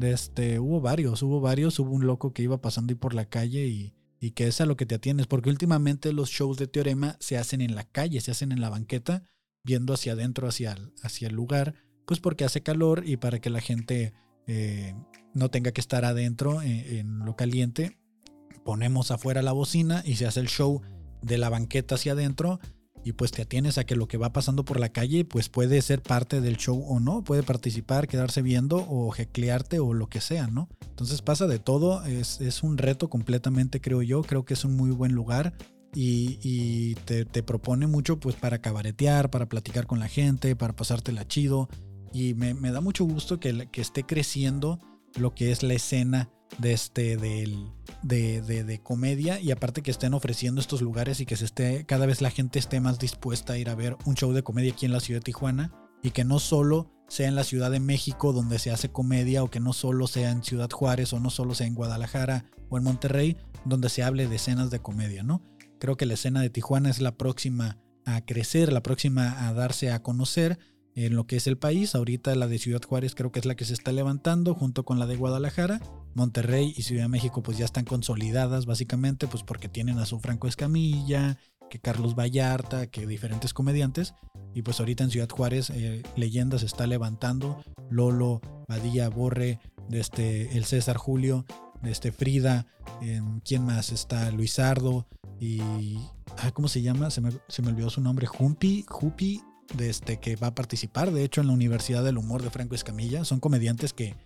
[0.00, 1.78] Este, hubo varios, hubo varios.
[1.80, 4.66] Hubo un loco que iba pasando ahí por la calle y y que es a
[4.66, 8.20] lo que te atienes, porque últimamente los shows de teorema se hacen en la calle,
[8.20, 9.24] se hacen en la banqueta,
[9.64, 11.74] viendo hacia adentro, hacia hacia el lugar,
[12.06, 14.12] pues porque hace calor y para que la gente
[14.46, 14.94] eh,
[15.34, 17.98] no tenga que estar adentro eh, en, lo caliente,
[18.64, 20.82] ponemos afuera la bocina y se hace el show
[21.22, 22.60] de la banqueta hacia adentro
[23.02, 25.80] y pues te atienes a que lo que va pasando por la calle pues puede
[25.80, 30.20] ser parte del show o no, puede participar, quedarse viendo o jeclearte o lo que
[30.20, 30.68] sea, ¿no?
[30.88, 34.76] Entonces pasa de todo, es, es un reto completamente creo yo, creo que es un
[34.76, 35.54] muy buen lugar
[35.94, 41.68] y, te, propone mucho pues para cabaretear, para platicar con la gente, para pasártela chido
[42.12, 44.78] y me, da mucho gusto que, que esté creciendo
[45.16, 47.70] lo que es la escena de este del,
[48.02, 52.06] de, de, comedia y aparte que estén ofreciendo estos lugares y que se esté cada
[52.06, 54.84] vez la gente esté más dispuesta a ir a ver un show de comedia aquí
[54.84, 58.32] en la ciudad de Tijuana y que no solo sea en la Ciudad de México
[58.32, 61.54] donde se hace comedia o que no solo sea en Ciudad Juárez o no solo
[61.54, 65.42] sea en Guadalajara o en Monterrey donde se hable de escenas de comedia, ¿no?
[65.80, 69.90] Creo que la escena de Tijuana es la próxima a crecer, la próxima a darse
[69.90, 70.58] a conocer
[71.06, 71.94] en lo que es el país.
[71.94, 74.98] Ahorita la de Ciudad Juárez creo que es la que se está levantando junto con
[74.98, 75.80] la de Guadalajara.
[76.14, 80.20] Monterrey y Ciudad de México pues ya están consolidadas básicamente pues porque tienen a su
[80.20, 81.38] Franco Escamilla,
[81.70, 84.14] que Carlos Vallarta, que diferentes comediantes.
[84.54, 87.62] Y pues ahorita en Ciudad Juárez eh, Leyenda se está levantando.
[87.88, 89.58] Lolo, Badía, Borre,
[89.90, 91.46] este, el César Julio,
[91.82, 92.66] este Frida,
[93.44, 93.90] ¿quién más?
[93.90, 95.06] Está Luisardo
[95.38, 95.98] y...
[96.42, 97.10] Ah, ¿Cómo se llama?
[97.10, 98.26] Se me, se me olvidó su nombre.
[98.26, 99.42] Jumpi, Jupi,
[99.74, 102.74] de este, que va a participar, de hecho, en la Universidad del Humor de Franco
[102.74, 103.24] Escamilla.
[103.24, 104.16] Son comediantes que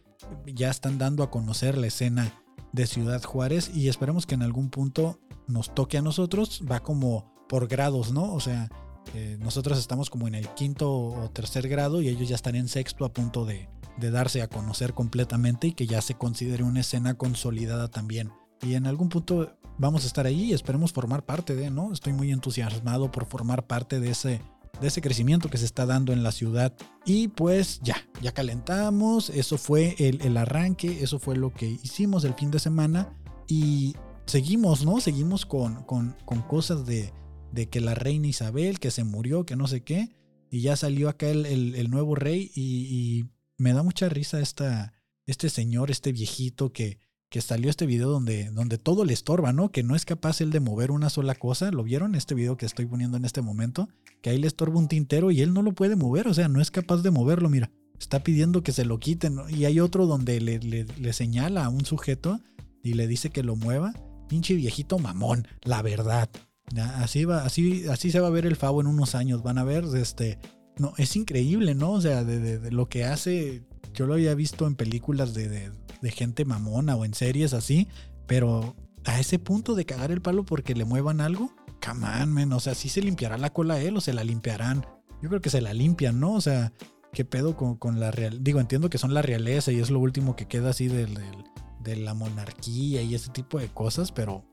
[0.47, 2.33] ya están dando a conocer la escena
[2.73, 6.63] de Ciudad Juárez y esperemos que en algún punto nos toque a nosotros.
[6.71, 8.33] Va como por grados, ¿no?
[8.33, 8.71] O sea,
[9.15, 12.69] eh, nosotros estamos como en el quinto o tercer grado y ellos ya están en
[12.69, 16.81] sexto a punto de, de darse a conocer completamente y que ya se considere una
[16.81, 18.33] escena consolidada también.
[18.63, 21.93] Y en algún punto vamos a estar ahí y esperemos formar parte de, ¿no?
[21.93, 24.41] Estoy muy entusiasmado por formar parte de ese
[24.81, 26.75] de ese crecimiento que se está dando en la ciudad.
[27.05, 32.35] Y pues ya, ya calentamos, eso fue el, arranque, eso fue lo que hicimos el
[32.35, 33.95] fin de semana y
[34.27, 35.01] seguimos, ¿no?
[35.01, 36.15] Seguimos con, con,
[36.49, 37.13] cosas de,
[37.53, 40.15] de, que la reina Isabel, que se murió, que no sé qué,
[40.51, 44.93] y ya salió acá el, nuevo rey y, me da mucha risa esta,
[45.27, 46.99] este señor, este viejito que
[47.35, 49.73] que salió este video donde, donde todo le estorba, ¿no?
[49.73, 51.73] Que no es capaz él de mover una sola cosa.
[51.73, 52.15] ¿Lo vieron?
[52.15, 53.89] Este video que estoy poniendo en este momento.
[54.23, 56.29] Que ahí le estorba un tintero y él no lo puede mover.
[56.29, 57.73] O sea, no es capaz de moverlo, mira.
[57.99, 59.37] Está pidiendo que se lo quiten.
[59.49, 62.39] Y hay otro donde le, le, señala a un sujeto
[62.85, 63.93] y le dice que lo mueva.
[64.29, 66.31] Pinche viejito mamón, la verdad.
[66.77, 69.43] Así va, así, así se va a ver el Favo en unos años.
[69.43, 70.39] Van a ver, este.
[70.79, 71.95] No, es increíble, ¿no?
[71.95, 73.65] O sea, de lo que hace.
[73.93, 77.89] Yo lo había visto en películas de, de gente mamona o en series así,
[78.27, 82.53] pero a ese punto de cagar el palo porque le muevan algo, come on, man,
[82.53, 84.87] o sea, si se limpiará la cola a él o se la limpiarán.
[85.23, 86.33] Yo creo que se la limpian, ¿no?
[86.33, 86.73] O sea,
[87.13, 88.43] ¿qué pedo con, la real?
[88.43, 92.15] Digo, entiendo que son la realeza y es lo último que queda así de la
[92.15, 94.45] monarquía y ese tipo de cosas, pero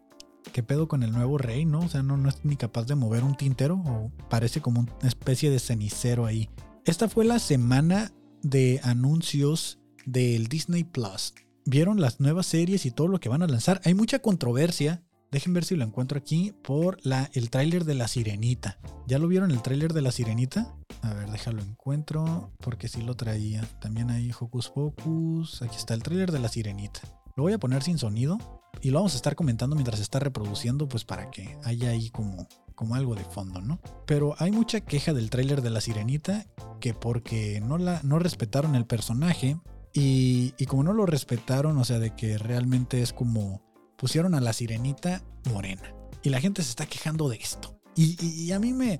[0.52, 1.80] ¿qué pedo con el nuevo rey, no?
[1.80, 4.92] O sea, no, no es ni capaz de mover un tintero o parece como una
[5.04, 6.50] especie de cenicero ahí.
[6.86, 8.12] Esta fue la semana
[8.42, 11.34] de anuncios del Disney Plus.
[11.66, 13.82] Vieron las nuevas series y todo lo que van a lanzar.
[13.84, 15.04] Hay mucha controversia.
[15.32, 18.80] Dejen ver si lo encuentro aquí por la, el tráiler de La Sirenita.
[19.08, 20.76] ¿Ya lo vieron el tráiler de La Sirenita?
[21.02, 23.62] A ver, déjalo encuentro porque sí lo traía.
[23.80, 25.62] También hay Hocus Pocus.
[25.62, 27.02] Aquí está el tráiler de La Sirenita.
[27.38, 28.38] Lo voy a poner sin sonido
[28.82, 32.10] y lo vamos a estar comentando mientras se está reproduciendo, pues para que haya ahí
[32.10, 33.80] como, como algo de fondo, ¿no?
[34.06, 36.46] Pero hay mucha queja del tráiler de La Sirenita
[36.80, 39.58] que porque no, la, no respetaron el personaje,
[39.94, 43.62] y, como no lo respetaron, o sea, de que realmente es como
[43.98, 45.94] pusieron a la sirenita morena.
[46.24, 47.80] Y la gente se está quejando de esto.
[47.96, 49.00] Y, a mí me...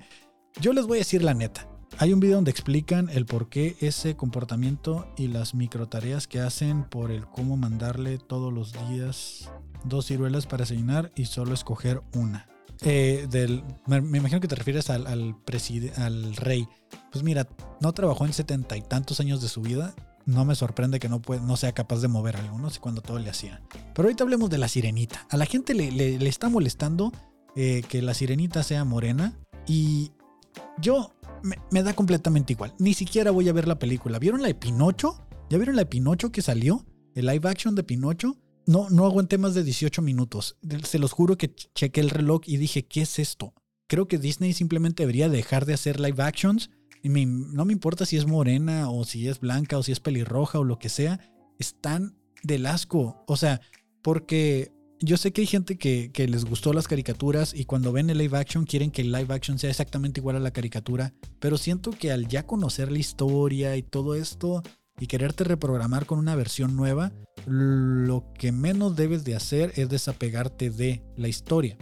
[0.60, 1.68] Yo les voy a decir la neta.
[1.98, 6.40] Hay un video donde explican el por qué ese comportamiento y las micro tareas que
[6.40, 9.50] hacen por el cómo mandarle todos los días
[9.84, 12.48] dos ciruelas para desayunar y solo escoger una.
[12.82, 13.28] Eh,
[13.86, 15.36] me, imagino que te refieres al, al,
[15.96, 16.68] al rey.
[17.10, 17.46] Pues mira,
[17.80, 19.94] no trabajó en setenta y tantos años de su vida
[20.26, 23.62] no me sorprende que no, sea capaz de mover algo, no sé todo le hacía.
[23.94, 25.26] Pero ahorita hablemos de la sirenita.
[25.30, 27.12] A la gente le, está molestando
[27.56, 30.12] eh, que la sirenita sea morena y
[30.78, 31.12] yo
[31.70, 32.74] me, da completamente igual.
[32.78, 34.18] Ni siquiera voy a ver la película.
[34.18, 35.26] ¿Vieron la de Pinocho?
[35.50, 36.84] ¿Ya vieron la de Pinocho que salió?
[37.14, 38.36] El live action de Pinocho.
[38.66, 40.56] No, no aguanté más de 18 minutos.
[40.84, 43.54] Se los juro que chequé el reloj y dije, ¿qué es esto?
[43.88, 46.70] Creo que Disney simplemente debería dejar de hacer live actions
[47.02, 50.58] y no me importa si es morena o si es blanca o si es pelirroja
[50.60, 51.20] o lo que sea,
[51.58, 53.24] están del asco.
[53.26, 53.60] O sea,
[54.02, 58.18] porque yo sé que hay gente que, les gustó las caricaturas y cuando ven el
[58.18, 61.90] live action quieren que el live action sea exactamente igual a la caricatura, pero siento
[61.90, 64.62] que al ya conocer la historia y todo esto
[65.00, 67.12] y quererte reprogramar con una versión nueva,
[67.46, 71.76] lo que menos debes de hacer es desapegarte de la historia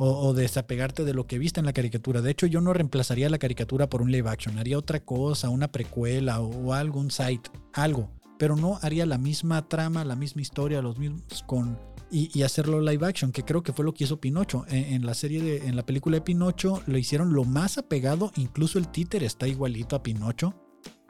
[0.00, 2.22] o, desapegarte de lo que viste en la caricatura.
[2.22, 5.72] De hecho, yo no reemplazaría la caricatura por un live action, haría otra cosa, una
[5.72, 8.08] precuela o, algo, un site, algo.
[8.38, 11.76] Pero no haría la misma trama, la misma historia, los mismos con.
[12.10, 14.64] Y, hacerlo live action, que creo que fue lo que hizo Pinocho.
[14.68, 18.78] En, la serie de, en la película de Pinocho, lo hicieron lo más apegado, incluso
[18.78, 20.54] el títer está igualito a Pinocho,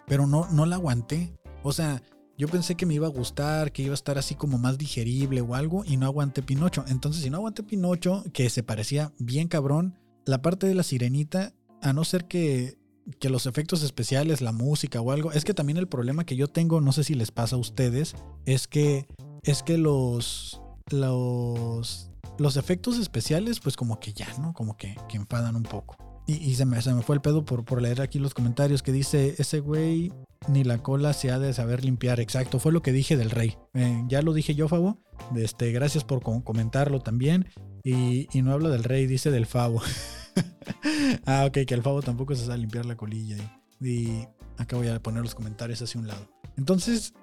[0.06, 1.34] pero no, no la aguanté.
[1.62, 2.02] O sea,
[2.38, 5.40] yo pensé que me iba a gustar, que iba a estar así como más digerible
[5.40, 6.84] o algo y no aguanté Pinocho.
[6.86, 11.52] Entonces, si no aguanté Pinocho, que se parecía bien cabrón, la parte de la sirenita,
[11.82, 12.78] a no ser que,
[13.18, 16.46] que los efectos especiales, la música o algo, es que también el problema que yo
[16.46, 18.14] tengo, no sé si les pasa a ustedes,
[18.46, 19.08] es que,
[19.42, 24.52] es que los, los, los efectos especiales, pues como que ya, ¿no?
[24.52, 25.96] Como que, que enfadan un poco.
[26.28, 28.92] y, se, me, se me fue el pedo por, por leer aquí los comentarios que
[28.92, 30.12] dice, ese güey
[30.46, 32.20] ni la cola se ha de saber limpiar.
[32.20, 33.56] Exacto, fue lo que dije del rey.
[33.74, 34.98] Eh, ya lo dije yo, Fabo.
[35.36, 37.48] Este, gracias por comentarlo también.
[37.84, 39.82] Y, no habla del rey, dice del Fabo.
[41.26, 43.36] ah, ok, que el Fabo tampoco se sabe limpiar la colilla.
[43.80, 46.28] Y, y acá voy a poner los comentarios hacia un lado.
[46.56, 47.14] Entonces,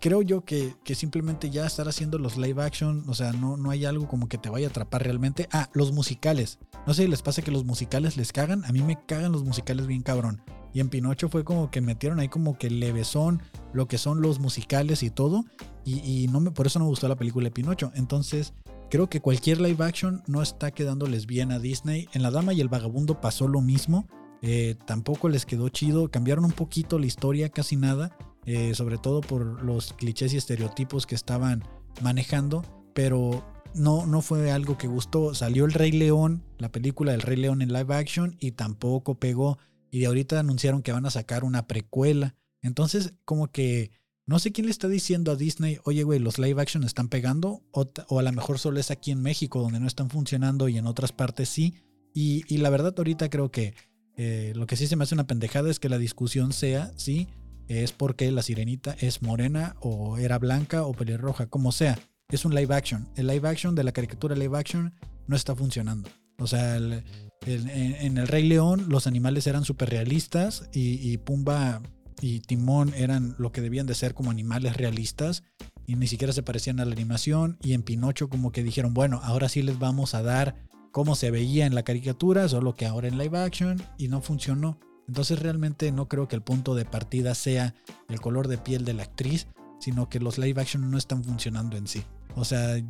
[0.00, 3.84] creo yo que, simplemente ya estar haciendo los live action, o sea, no, no hay
[3.84, 5.48] algo como que te vaya a atrapar realmente.
[5.52, 6.58] Ah, los musicales.
[6.86, 8.64] No sé si les pasa que los musicales les cagan.
[8.64, 10.42] A mí me cagan los musicales bien cabrón.
[10.74, 13.40] Y en Pinocho fue como que metieron ahí como que levesón
[13.72, 15.44] lo que son los musicales y todo.
[15.84, 17.92] Y, no me, por eso no me gustó la película de Pinocho.
[17.94, 18.54] Entonces,
[18.90, 22.08] creo que cualquier live action no está quedándoles bien a Disney.
[22.12, 24.08] En La Dama y el Vagabundo pasó lo mismo.
[24.42, 26.10] Eh, tampoco les quedó chido.
[26.10, 28.16] Cambiaron un poquito la historia, casi nada.
[28.46, 31.64] Eh, sobre todo por los clichés y estereotipos que estaban
[32.02, 32.62] manejando,
[32.94, 35.34] pero no, no fue algo que gustó.
[35.34, 39.58] Salió El Rey León, la película del Rey León en live action, y tampoco pegó.
[39.90, 42.34] Y de ahorita anunciaron que van a sacar una precuela.
[42.62, 43.90] Entonces, como que
[44.26, 47.62] no sé quién le está diciendo a Disney, oye, güey, los live action están pegando,
[47.72, 50.86] o, a lo mejor solo es aquí en México donde no están funcionando y en
[50.86, 51.74] otras partes sí.
[52.14, 53.74] Y, la verdad, ahorita creo que
[54.16, 57.28] eh, lo que sí se me hace una pendejada es que la discusión sea, sí,
[57.68, 61.98] es porque la sirenita es morena o era blanca o pelirroja, como sea.
[62.28, 63.08] Es un live action.
[63.16, 64.94] El live action de la caricatura live action
[65.26, 66.08] no está funcionando.
[66.38, 67.04] O sea, en,
[67.46, 71.82] El Rey León los animales eran súper realistas y, Pumba
[72.20, 75.42] y Timón eran lo que debían de ser como animales realistas
[75.86, 77.58] y ni siquiera se parecían a la animación.
[77.62, 80.56] Y en Pinocho como que dijeron, bueno, ahora sí les vamos a dar
[80.90, 84.78] cómo se veía en la caricatura, solo que ahora en live action y no funcionó.
[85.08, 87.74] Entonces realmente no creo que el punto de partida sea
[88.08, 89.48] el color de piel de la actriz,
[89.80, 92.04] sino que los live action no están funcionando en sí.
[92.36, 92.82] O sea,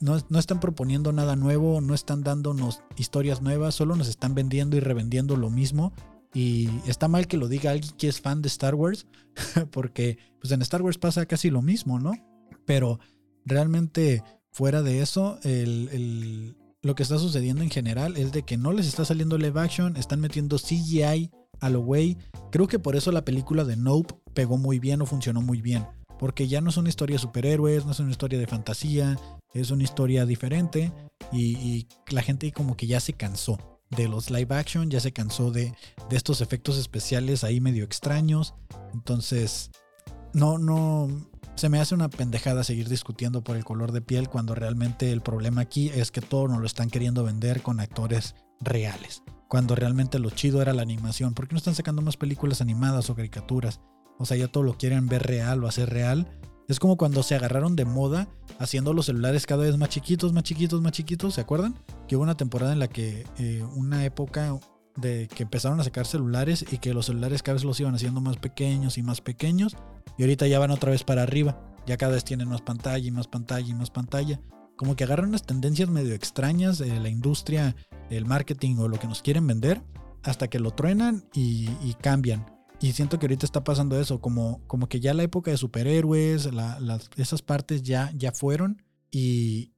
[0.00, 4.80] no, están proponiendo nada nuevo, no están dándonos historias nuevas, solo nos están vendiendo y
[4.80, 5.92] revendiendo lo mismo.
[6.34, 9.06] Y está mal que lo diga alguien que es fan de Star Wars,
[9.70, 12.12] porque pues en Star Wars pasa casi lo mismo, ¿no?
[12.66, 13.00] Pero
[13.44, 15.38] realmente fuera de eso,
[16.82, 19.96] lo que está sucediendo en general es de que no les está saliendo live action,
[19.96, 22.16] están metiendo CGI a lo güey.
[22.50, 25.86] Creo que por eso la película de Nope pegó muy bien o funcionó muy bien.
[26.18, 29.18] Porque ya no es una historia de superhéroes, no es una historia de fantasía,
[29.52, 30.92] es una historia diferente
[31.32, 33.58] y, la gente como que ya se cansó
[33.90, 35.74] de los live action, ya se cansó de,
[36.08, 38.54] de estos efectos especiales ahí medio extraños.
[38.94, 39.70] Entonces,
[40.32, 41.08] no, no,
[41.56, 45.22] se me hace una pendejada seguir discutiendo por el color de piel cuando realmente el
[45.22, 50.18] problema aquí es que todo nos lo están queriendo vender con actores reales cuando realmente
[50.18, 51.34] lo chido era la animación.
[51.34, 53.80] ¿Por qué no están sacando más películas animadas o caricaturas?
[54.18, 56.28] O sea, ya todo lo quieren ver real o hacer real.
[56.68, 60.42] Es como cuando se agarraron de moda haciendo los celulares cada vez más chiquitos, más
[60.42, 61.34] chiquitos, más chiquitos.
[61.34, 61.76] ¿Se acuerdan?
[62.08, 64.58] Que hubo una temporada en la que, eh, una época
[64.96, 68.20] de que empezaron a sacar celulares y que los celulares cada vez los iban haciendo
[68.20, 69.76] más pequeños y más pequeños.
[70.18, 71.60] Y ahorita ya van otra vez para arriba.
[71.86, 74.40] Ya cada vez tienen más pantalla y más pantalla y más pantalla
[74.76, 77.74] como que agarran unas tendencias medio extrañas de la industria,
[78.10, 79.82] el marketing o lo que nos quieren vender,
[80.22, 82.46] hasta que lo truenan y, cambian.
[82.80, 86.48] Y siento que ahorita está pasando eso, como, como que ya la época de superhéroes,
[87.16, 89.72] esas partes ya, ya fueron y,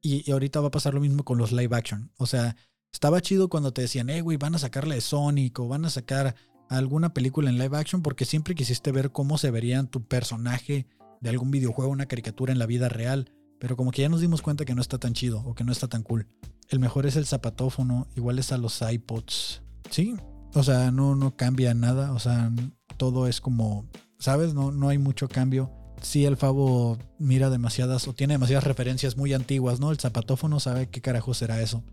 [0.00, 2.12] y, ahorita va a pasar lo mismo con los live action.
[2.16, 2.56] O sea,
[2.92, 5.90] estaba chido cuando te decían, eh, güey, van a sacarle de Sonic o van a
[5.90, 6.36] sacar
[6.68, 10.86] alguna película en live action porque siempre quisiste ver cómo se verían tu personaje
[11.20, 13.32] de algún videojuego, una caricatura en la vida real.
[13.60, 15.70] Pero como que ya nos dimos cuenta que no está tan chido o que no
[15.70, 16.26] está tan cool.
[16.68, 19.62] El mejor es el zapatófono, igual es a los iPods.
[19.90, 20.16] Sí,
[20.54, 22.12] o sea, no, no cambia nada.
[22.12, 22.50] O sea,
[22.96, 23.86] todo es como,
[24.18, 24.54] ¿sabes?
[24.54, 25.70] No, no hay mucho cambio.
[26.00, 29.90] Sí, el Favo mira demasiadas o tiene demasiadas referencias muy antiguas, ¿no?
[29.90, 31.84] El zapatófono sabe qué carajo será eso.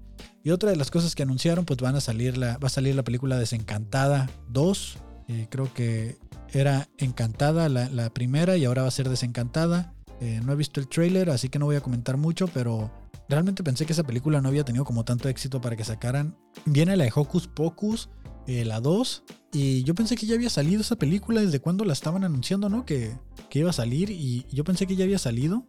[0.44, 2.96] Y otra de las cosas que anunciaron, pues van a salir la, va a salir
[2.96, 4.98] la película Desencantada 2.
[5.28, 6.18] Eh, creo que
[6.54, 9.94] era Encantada la, la primera y ahora va a ser Desencantada.
[10.20, 12.92] Eh, no he visto el trailer, así que no voy a comentar mucho, pero
[13.30, 16.36] realmente pensé que esa película no había tenido como tanto éxito para que sacaran.
[16.66, 18.10] Viene la de Hocus Pocus,
[18.48, 21.94] eh, la 2, y yo pensé que ya había salido esa película desde cuando la
[21.94, 22.86] estaban anunciando, ¿no?
[22.86, 23.18] Que,
[23.50, 25.66] que iba a salir, y yo pensé que ya había salido.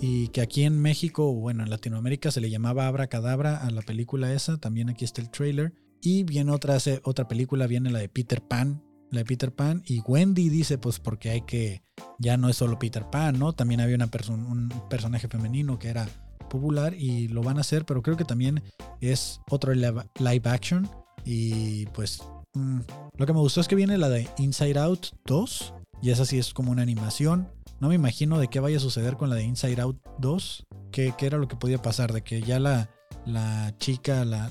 [0.00, 3.82] Y que aquí en México, bueno, en Latinoamérica se le llamaba Abra Cadabra a la
[3.82, 4.56] película esa.
[4.58, 5.74] También aquí está el trailer.
[6.00, 9.82] Y viene otra, otra película, viene la de Peter Pan, la de Peter Pan.
[9.86, 11.82] Y Wendy dice, pues porque hay que,
[12.18, 13.52] ya no es solo Peter Pan, ¿no?
[13.52, 16.08] También había una un personaje femenino que era
[16.48, 18.62] popular y lo van a hacer, pero creo que también
[19.00, 20.88] es otro live, action.
[21.24, 22.22] Y pues
[22.54, 22.80] mm,
[23.16, 25.74] lo que me gustó es que viene la de Inside Out 2.
[26.00, 27.48] Y esa sí es como una animación.
[27.80, 30.66] No me imagino de qué vaya a suceder con la de Inside Out 2.
[30.90, 32.12] ¿Qué, era lo que podía pasar?
[32.12, 32.88] De que ya la,
[33.26, 34.48] la chica, la,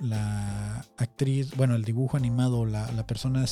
[0.00, 3.44] la, actriz, bueno, el dibujo animado, la, la persona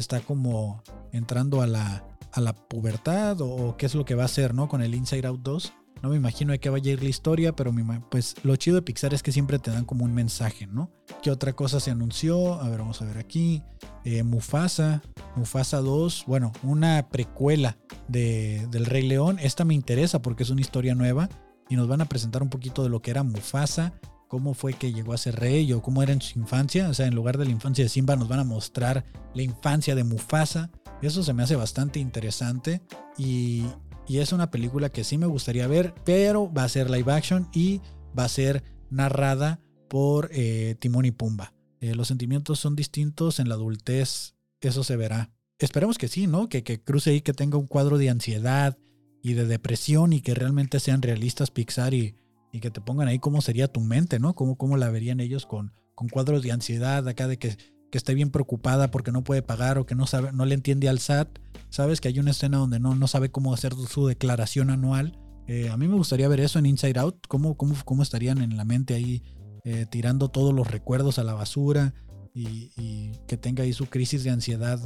[0.00, 0.82] está como
[1.12, 4.68] entrando a la, a la pubertad o qué es lo que va a hacer, ¿no?
[4.68, 5.72] Con el Inside Out 2.
[6.02, 7.74] No me imagino de qué vaya a ir la historia, pero
[8.08, 10.90] pues lo chido de Pixar es que siempre te dan como un mensaje, ¿no?
[11.22, 12.54] ¿Qué otra cosa se anunció?
[12.54, 13.62] A ver, vamos a ver aquí.
[14.04, 15.02] Eh, Mufasa,
[15.36, 17.76] Mufasa 2, bueno, una precuela
[18.08, 19.38] de, del Rey León.
[19.40, 21.28] Esta me interesa porque es una historia nueva
[21.68, 23.92] y nos van a presentar un poquito de lo que era Mufasa,
[24.30, 26.88] cómo fue que llegó a ser rey o cómo era en su infancia.
[26.88, 29.96] O sea, en lugar de la infancia de Simba nos van a mostrar la infancia
[29.96, 30.70] de Mufasa.
[31.02, 32.80] Eso se me hace bastante interesante
[33.18, 33.64] y,
[34.06, 37.48] y es una película que sí me gustaría ver, pero va a ser live action
[37.52, 37.80] y
[38.16, 41.52] va a ser narrada por eh, Timón y Pumba.
[41.80, 45.32] Eh, los sentimientos son distintos en la adultez, eso se verá.
[45.58, 46.48] Esperemos que sí, ¿no?
[46.48, 48.78] Que, que cruce ahí, que tenga un cuadro de ansiedad
[49.22, 52.14] y de depresión y que realmente sean realistas Pixar y,
[52.52, 54.34] y que te pongan ahí cómo sería tu mente, ¿no?
[54.34, 57.56] Cómo, cómo la verían ellos con, con cuadros de ansiedad acá de que
[57.90, 60.88] que esté bien preocupada porque no puede pagar o que no sabe, no le entiende
[60.88, 61.28] al SAT.
[61.68, 65.18] Sabes que hay una escena donde no, no sabe cómo hacer su declaración anual.
[65.46, 68.56] Eh, a mí me gustaría ver eso en Inside Out, cómo, cómo, cómo estarían en
[68.56, 69.22] la mente ahí
[69.64, 71.92] eh, tirando todos los recuerdos a la basura
[72.32, 74.78] y, que tenga ahí su crisis de ansiedad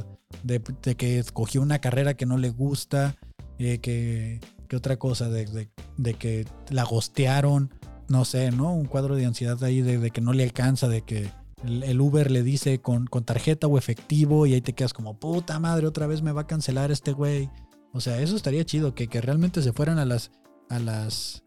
[0.43, 0.59] de,
[0.95, 3.15] que escogió una carrera que no le gusta,
[3.59, 4.39] eh, que,
[4.73, 7.73] otra cosa, de, de, que la gostearon,
[8.07, 8.73] no sé, ¿no?
[8.73, 11.29] Un cuadro de ansiedad ahí de que no le alcanza, de que
[11.63, 15.59] el, Uber le dice con, con, tarjeta o efectivo y ahí te quedas como, puta
[15.59, 17.49] madre, otra vez me va a cancelar este güey.
[17.93, 20.31] O sea, eso estaría chido, que, que realmente se fueran a las,
[20.69, 21.43] a las,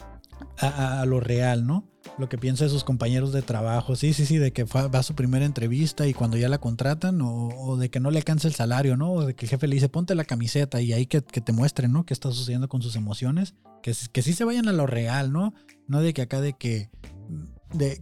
[0.61, 1.85] a, lo real, ¿no?
[2.19, 3.97] Lo que piensa de sus compañeros de trabajo.
[3.97, 7.21] Sí, sí, sí, de que va a su primera entrevista y cuando ya la contratan,
[7.23, 9.13] o, de que no le alcanza el salario, ¿no?
[9.13, 11.93] O de que el jefe le dice, ponte la camiseta y ahí que, te muestren,
[11.93, 12.05] ¿no?
[12.05, 13.55] ¿Qué está sucediendo con sus emociones?
[13.83, 15.55] Que, sí se vayan a lo real, ¿no?
[15.87, 16.91] No de que acá de que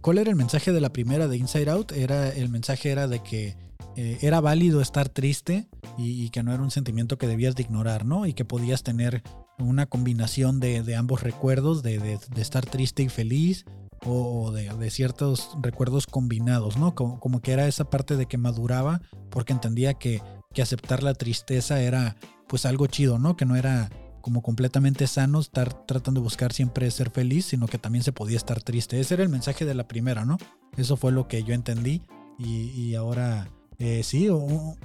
[0.01, 1.91] cuál era el mensaje de la primera de Inside Out.
[1.91, 3.55] Era, el mensaje era de que
[3.95, 5.67] eh, era válido estar triste
[5.97, 8.25] y, que no era un sentimiento que debías de ignorar, ¿no?
[8.27, 9.23] Y que podías tener
[9.59, 13.65] una combinación de, ambos recuerdos, de, estar triste y feliz,
[14.05, 16.95] o de, ciertos recuerdos combinados, ¿no?
[16.95, 20.21] Como, como, que era esa parte de que maduraba porque entendía que,
[20.53, 22.15] que aceptar la tristeza era
[22.47, 23.35] pues algo chido, ¿no?
[23.35, 23.89] Que no era
[24.21, 28.35] como completamente sano, estar tratando de buscar siempre ser feliz, sino que también se podía
[28.35, 28.99] estar triste.
[28.99, 30.37] Ese era el mensaje de la primera, ¿no?
[30.75, 32.01] Eso fue lo que yo entendí
[32.37, 34.27] y, ahora eh, sí,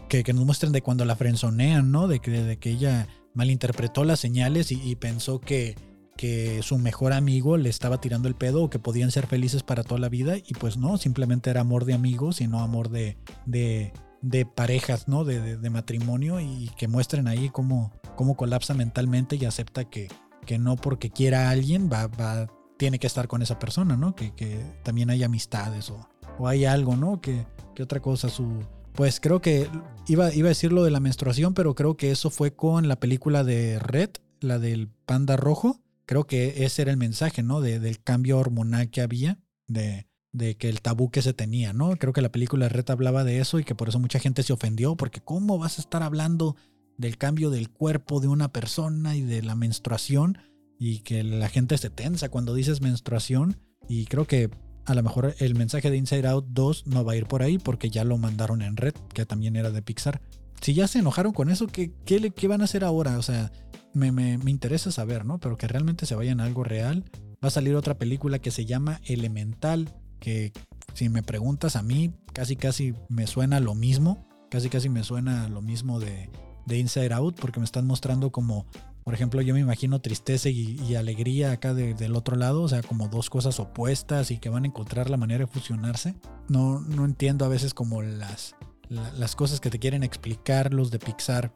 [0.08, 2.06] que, nos muestren de cuando la frenzonean, ¿no?
[2.06, 5.76] De que, de que ella malinterpretó las señales y, pensó que,
[6.16, 9.82] que su mejor amigo le estaba tirando el pedo o que podían ser felices para
[9.82, 13.16] toda la vida y pues no, simplemente era amor de amigos y no amor de,
[13.46, 15.24] de, de parejas, ¿no?
[15.24, 20.08] De, de, matrimonio y que muestren ahí cómo, cómo colapsa mentalmente y acepta que,
[20.46, 24.14] que no porque quiera a alguien va, va, tiene que estar con esa persona, ¿no?
[24.14, 27.20] Que, que también hay amistades o, o, hay algo, ¿no?
[27.20, 28.60] Que, que otra cosa, su...
[28.94, 29.68] Pues creo que
[30.06, 32.96] iba, iba a decir lo de la menstruación, pero creo que eso fue con la
[32.96, 35.80] película de Red, la del panda rojo.
[36.06, 37.60] Creo que ese era el mensaje, ¿no?
[37.60, 41.96] De, del cambio hormonal que había, de, de que el tabú que se tenía, ¿no?
[41.96, 44.52] Creo que la película Red hablaba de eso y que por eso mucha gente se
[44.52, 46.56] ofendió, porque ¿cómo vas a estar hablando
[46.98, 50.38] del cambio del cuerpo de una persona y de la menstruación?
[50.78, 53.56] Y que la gente se tensa cuando dices menstruación.
[53.88, 54.50] Y creo que
[54.84, 57.58] a lo mejor el mensaje de Inside Out 2 no va a ir por ahí
[57.58, 60.20] porque ya lo mandaron en Red, que también era de Pixar.
[60.60, 63.18] Si ya se enojaron con eso, ¿qué, qué, van a hacer ahora?
[63.18, 63.50] O sea,
[63.92, 65.38] me, me, me interesa saber, ¿no?
[65.38, 67.04] Pero que realmente se vayan a algo real.
[67.42, 69.92] Va a salir otra película que se llama Elemental
[70.22, 70.52] que
[70.94, 75.48] si me preguntas a mí, casi casi me suena lo mismo, casi casi me suena
[75.48, 76.30] lo mismo de,
[76.64, 78.66] de Inside Out, porque me están mostrando como,
[79.04, 83.08] por ejemplo, yo me imagino tristeza y, alegría acá del otro lado, o sea, como
[83.08, 86.14] dos cosas opuestas y que van a encontrar la manera de fusionarse.
[86.48, 88.54] No, no entiendo a veces como las,
[88.88, 91.52] las cosas que te quieren explicar los de Pixar.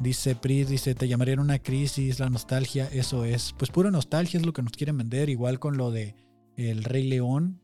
[0.00, 3.54] Dice Pris, dice, te llamarían una crisis, la nostalgia, eso es.
[3.58, 6.14] Pues pura nostalgia es lo que nos quieren vender, igual con lo de
[6.56, 7.60] El Rey León,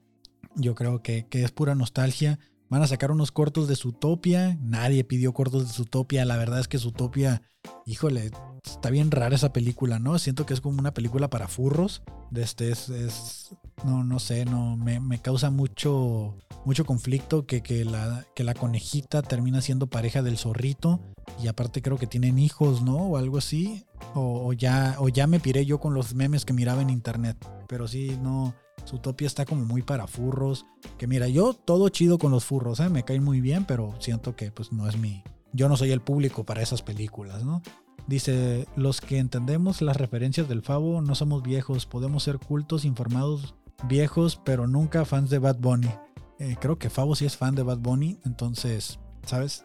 [0.54, 2.38] yo creo que, es pura nostalgia.
[2.70, 4.56] Van a sacar unos cortos de Zootopia.
[4.62, 6.24] Nadie pidió cortos de Zootopia.
[6.24, 7.42] La verdad es que Zootopia,
[7.84, 8.30] híjole,
[8.64, 10.16] está bien rara esa película, ¿no?
[10.20, 12.02] Siento que es como una película para furros.
[12.32, 18.44] Este es, no, no sé, no, me, causa mucho, mucho conflicto que, que, la, que
[18.44, 21.00] la conejita termina siendo pareja del zorrito.
[21.42, 22.98] Y aparte creo que tienen hijos, ¿no?
[22.98, 23.84] O algo así.
[24.14, 27.36] O, ya, o ya me piré yo con los memes que miraba en internet.
[27.66, 28.54] Pero sí, no,
[28.86, 30.66] Zootopia está como muy para furros.
[30.98, 32.88] Que mira, yo todo chido con los furros, ¿eh?
[32.88, 35.22] me caen muy bien, pero siento que pues no es mi...
[35.52, 37.62] Yo no soy el público para esas películas, ¿no?
[38.06, 43.54] Dice, los que entendemos las referencias del Favo no somos viejos, podemos ser cultos, informados
[43.88, 45.90] viejos, pero nunca fans de Bad Bunny.
[46.38, 49.64] Eh, creo que Favo sí es fan de Bad Bunny, entonces, ¿sabes?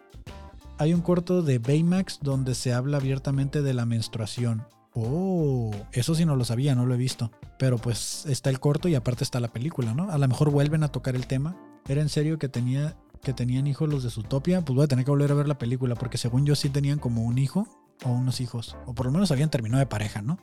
[0.78, 4.68] Hay un corto de Baymax donde se habla abiertamente de la menstruación.
[4.96, 7.32] Oh, eso sí no lo sabía, no lo he visto.
[7.60, 10.10] Pero pues está el corto y aparte está la película, ¿no?
[10.10, 11.58] A lo mejor vuelven a tocar el tema.
[11.88, 14.62] ¿Era en serio que tenía que tenían hijos los de Zootopia?
[14.62, 17.00] Pues voy a tener que volver a ver la película porque según yo sí tenían
[17.00, 17.68] como un hijo
[18.04, 18.78] o unos hijos.
[18.86, 20.40] O por lo menos habían terminado de pareja, ¿no?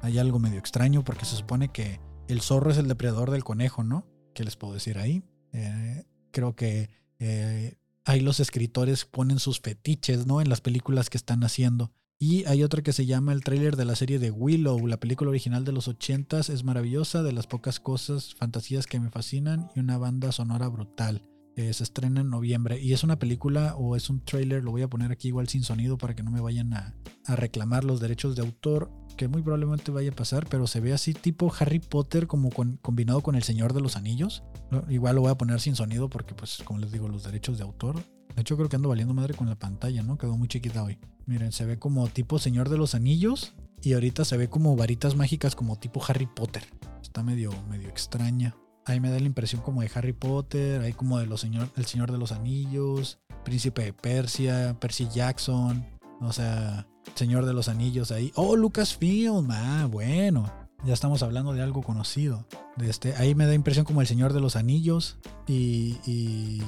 [0.00, 3.84] Hay algo medio extraño porque se supone que el zorro es el depredador del conejo,
[3.84, 4.06] ¿no?
[4.34, 5.22] ¿Qué les puedo decir ahí?
[5.52, 10.40] Eh, creo que eh, ahí los escritores ponen sus fetiches, ¿no?
[10.40, 11.92] En las películas que están haciendo.
[12.22, 15.30] Y hay otra que se llama el tráiler de la serie de Willow, la película
[15.30, 19.80] original de los 80s, es maravillosa, de las pocas cosas, fantasías que me fascinan y
[19.80, 21.22] una banda sonora brutal.
[21.56, 24.82] Eh, se estrena en noviembre y es una película o es un tráiler, lo voy
[24.82, 26.94] a poner aquí igual sin sonido para que no me vayan a,
[27.26, 31.14] reclamar los derechos de autor, que muy probablemente vaya a pasar, pero se ve así
[31.14, 34.42] tipo Harry Potter como combinado con El Señor de los Anillos.
[34.90, 37.64] Igual lo voy a poner sin sonido porque pues como les digo los derechos de
[37.64, 37.96] autor.
[38.34, 40.18] De hecho creo que ando valiendo madre con la pantalla, ¿no?
[40.18, 40.98] Quedó muy chiquita hoy.
[41.26, 45.16] Miren, se ve como tipo Señor de los Anillos y ahorita se ve como varitas
[45.16, 46.64] mágicas como tipo Harry Potter.
[47.02, 48.56] Está medio, medio extraña.
[48.86, 51.86] Ahí me da la impresión como de Harry Potter, ahí como de los señor, El
[51.86, 55.84] Señor de los Anillos, Príncipe de Persia, Percy Jackson,
[56.20, 58.32] o sea, Señor de los Anillos ahí.
[58.34, 60.50] Oh, Lucasfilm, ah, bueno.
[60.84, 62.46] Ya estamos hablando de algo conocido.
[62.76, 65.18] De este, ahí me da impresión como el Señor de los Anillos.
[65.46, 66.62] Y, y,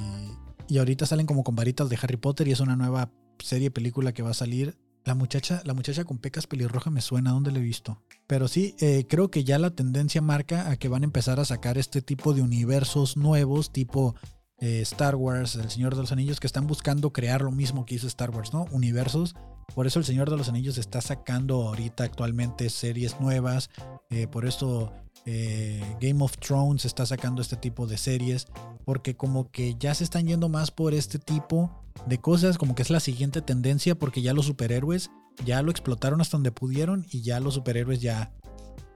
[0.68, 4.12] y ahorita salen como con varitas de Harry Potter y es una nueva serie, película
[4.12, 7.58] que va a salir la muchacha, la muchacha con pecas pelirroja me suena, ¿dónde la
[7.58, 8.00] he visto?
[8.26, 11.44] Pero sí, eh, creo que ya la tendencia marca a que van a empezar a
[11.44, 14.14] sacar este tipo de universos nuevos, tipo
[14.58, 17.96] eh, Star Wars, El Señor de los Anillos, que están buscando crear lo mismo que
[17.96, 18.66] hizo Star Wars, ¿no?
[18.70, 19.34] Universos.
[19.74, 23.70] Por eso El Señor de los Anillos está sacando ahorita actualmente series nuevas.
[24.10, 24.92] Eh, por eso
[25.24, 28.46] Game of Thrones está sacando este tipo de series.
[28.84, 31.70] Porque como que ya se están yendo más por este tipo
[32.06, 35.10] de cosas, como que es la siguiente tendencia porque ya los superhéroes
[35.44, 38.32] ya lo explotaron hasta donde pudieron y ya los superhéroes ya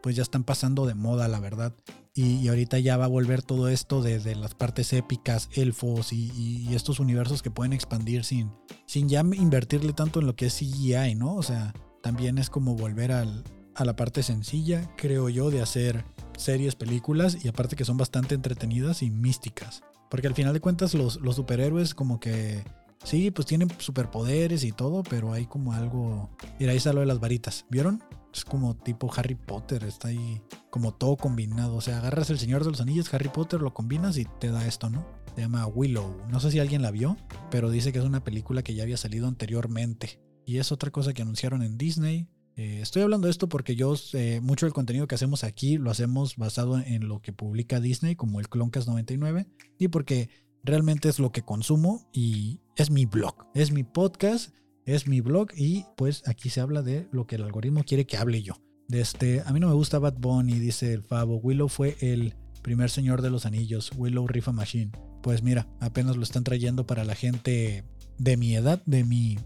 [0.03, 1.73] pues ya están pasando de moda, la verdad.
[2.19, 6.99] Y, ahorita ya va a volver todo esto de, las partes épicas, elfos y, estos
[6.99, 8.51] universos que pueden expandir sin,
[8.87, 11.35] sin ya invertirle tanto en lo que es CGI, ¿no?
[11.35, 13.45] O sea, también es como volver al,
[13.75, 16.05] a la parte sencilla, creo yo, de hacer
[16.39, 19.83] series, películas y aparte que son bastante entretenidas y místicas.
[20.11, 22.65] Porque al final de cuentas los, los superhéroes como que
[23.05, 26.29] Sí, pues tienen superpoderes y todo, pero hay como algo.
[26.59, 27.65] Mira, ahí está lo de las varitas.
[27.71, 28.03] ¿Vieron?
[28.37, 31.75] Es como tipo Harry Potter, está ahí como todo combinado.
[31.75, 34.67] O sea, agarras el Señor de los Anillos, Harry Potter, lo combinas y te da
[34.67, 35.07] esto, ¿no?
[35.35, 36.15] Se llama Willow.
[36.29, 37.17] No sé si alguien la vio,
[37.51, 40.21] pero dice que es una película que ya había salido anteriormente.
[40.45, 42.29] Y es otra cosa que anunciaron en Disney.
[42.57, 45.91] Eh, estoy hablando de esto porque yo, eh, mucho del contenido que hacemos aquí lo
[45.91, 49.47] hacemos basado en lo que publica Disney, como el Cloncast 99,
[49.79, 50.29] y porque
[50.63, 54.55] realmente es lo que consumo y es mi blog, es mi podcast,
[54.87, 58.17] es mi blog y pues aquí se habla de lo que el algoritmo quiere que
[58.17, 58.55] hable yo.
[58.89, 61.37] De este, a mí no me gusta Bad Bunny, dice el Favo.
[61.39, 64.93] Willow fue el primer señor de los anillos, Willow Rifa Machine.
[65.23, 67.85] Pues mira, apenas lo están trayendo para la gente
[68.17, 69.39] de mi edad, de mi,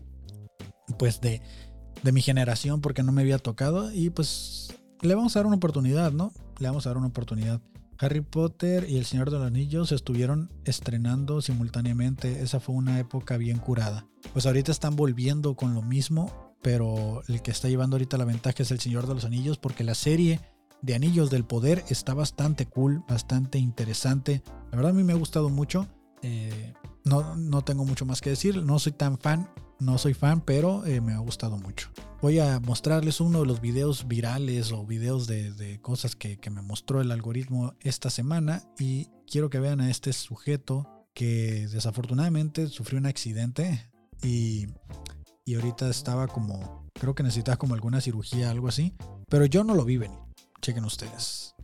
[0.98, 1.40] pues de,
[2.02, 5.56] de mi generación, porque no me había tocado y pues le vamos a dar una
[5.56, 6.32] oportunidad, ¿no?
[6.58, 7.62] Le vamos a dar una oportunidad.
[8.00, 12.40] Harry Potter y El Señor de los Anillos estuvieron estrenando simultáneamente.
[12.42, 14.06] Esa fue una época bien curada.
[14.32, 18.62] Pues ahorita están volviendo con lo mismo, pero el que está llevando ahorita la ventaja
[18.62, 20.40] es El Señor de los Anillos porque la serie
[20.80, 24.42] de Anillos del Poder está bastante cool, bastante interesante.
[24.70, 25.86] La verdad a mí me ha gustado mucho.
[26.22, 26.72] Eh,
[27.04, 28.64] no, no tengo mucho más que decir.
[28.64, 32.60] No soy tan fan, no soy fan, pero eh, me ha gustado mucho voy a
[32.60, 37.74] mostrarles uno de los videos virales o videos de, cosas que, me mostró el algoritmo
[37.80, 43.90] esta semana y quiero que vean a este sujeto que desafortunadamente sufrió un accidente
[44.22, 44.66] y,
[45.44, 48.94] y ahorita estaba como, creo que necesitaba como alguna cirugía, algo así,
[49.28, 50.18] pero yo no lo vi venir.
[50.60, 51.54] Chequen ustedes.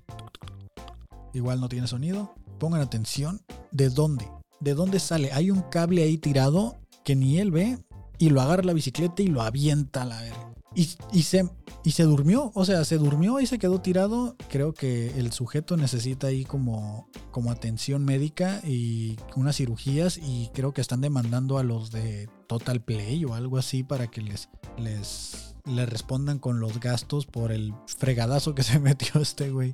[1.34, 2.34] Igual no tiene sonido.
[2.58, 3.42] Pongan atención.
[3.70, 4.26] ¿De dónde?
[4.60, 5.32] ¿De dónde sale?
[5.32, 7.78] Hay un cable ahí tirado que ni él ve
[8.18, 10.56] y lo agarra la bicicleta y lo avienta a la verga.
[10.76, 11.48] Y, se,
[11.84, 14.36] y se durmió, o sea, se durmió y se quedó tirado.
[14.50, 20.74] Creo que el sujeto necesita ahí como, como atención médica y unas cirugías y creo
[20.74, 25.54] que están demandando a los de Total Play o algo así para que les, les,
[25.64, 29.72] les respondan con los gastos por el fregadazo que se metió este güey.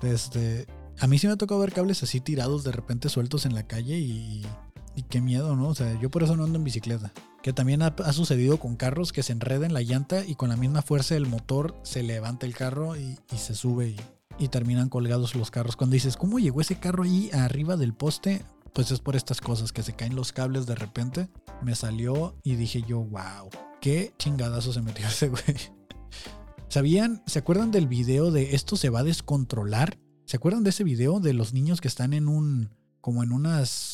[0.00, 0.66] Desde,
[0.98, 3.66] a mí sí me ha tocado ver cables así tirados de repente sueltos en la
[3.66, 4.46] calle y,
[4.94, 5.68] y qué miedo, ¿no?
[5.68, 7.12] O sea, yo por eso no ando en bicicleta.
[7.42, 10.82] Que también ha, sucedido con carros que se enredan la llanta y con la misma
[10.82, 13.96] fuerza del motor se levanta el carro y, se sube y
[14.38, 15.76] y terminan colgados los carros.
[15.76, 18.44] Cuando dices, ¿cómo llegó ese carro ahí arriba del poste?
[18.72, 21.28] Pues es por estas cosas, que se caen los cables de repente.
[21.62, 25.42] Me salió y dije yo, wow, qué chingadazo se metió ese güey.
[26.68, 27.22] ¿Sabían?
[27.26, 29.98] ¿Se acuerdan del video de esto se va a descontrolar?
[30.24, 32.70] ¿Se acuerdan de ese video de los niños que están en un,
[33.00, 33.91] como en unas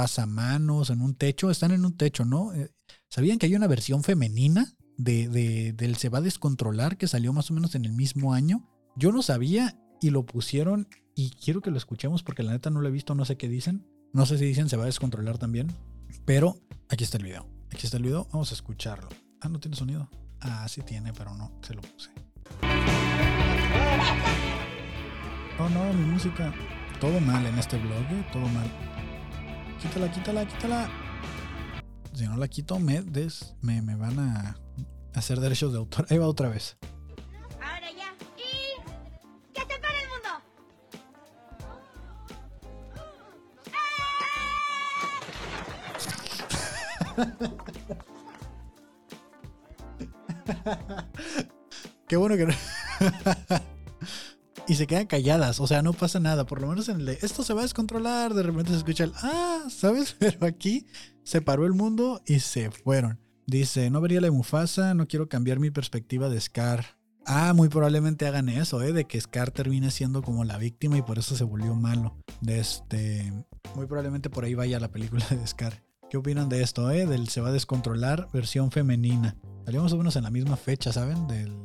[0.00, 1.50] pasamanos, en un techo?
[1.50, 2.54] Están en un techo, ¿no?
[2.54, 2.70] Eh,
[3.10, 7.34] ¿Sabían que hay una versión femenina de, de, del se va a descontrolar que salió
[7.34, 8.66] más o menos en el mismo año?
[8.96, 12.80] Yo no sabía y lo pusieron y quiero que lo escuchemos porque la neta no
[12.80, 13.86] lo he visto, no sé qué dicen.
[14.14, 15.70] No sé si dicen se va a descontrolar también,
[16.24, 16.56] pero
[16.88, 17.46] aquí está el video.
[17.70, 19.10] Aquí está el video, vamos a escucharlo.
[19.42, 20.08] Ah, no tiene sonido.
[20.40, 22.10] Ah, sí tiene, pero no, se lo puse.
[25.58, 26.54] Oh no, mi música.
[27.00, 28.26] Todo mal en este blog, ¿eh?
[28.32, 28.70] todo mal.
[29.80, 30.88] Quítala, quítala, quítala.
[32.12, 34.56] Si no la quito, me, des, me, me van a
[35.14, 36.06] hacer derechos de autor.
[36.10, 36.76] Ahí va otra vez.
[37.62, 38.14] Ahora ya.
[38.36, 38.76] Y.
[39.54, 40.28] ¡Que se pare el mundo!
[52.06, 52.52] Qué bueno que no.
[54.70, 56.46] y se quedan calladas, o sea, no pasa nada.
[56.46, 59.02] Por lo menos en el de esto se va a descontrolar, de repente se escucha
[59.02, 60.14] el ah, ¿sabes?
[60.20, 60.86] Pero aquí
[61.24, 63.18] se paró el mundo y se fueron.
[63.48, 66.96] Dice, no vería la de Mufasa, no quiero cambiar mi perspectiva de Scar.
[67.26, 68.92] Ah, muy probablemente hagan eso, ¿eh?
[68.92, 72.16] De que Scar termine siendo como la víctima y por eso se volvió malo.
[72.40, 73.32] De este,
[73.74, 75.82] muy probablemente por ahí vaya la película de Scar.
[76.10, 77.06] ¿Qué opinan de esto, eh?
[77.06, 79.34] Del se va a descontrolar versión femenina.
[79.64, 81.26] Salió más o menos en la misma fecha, ¿saben?
[81.26, 81.56] Del,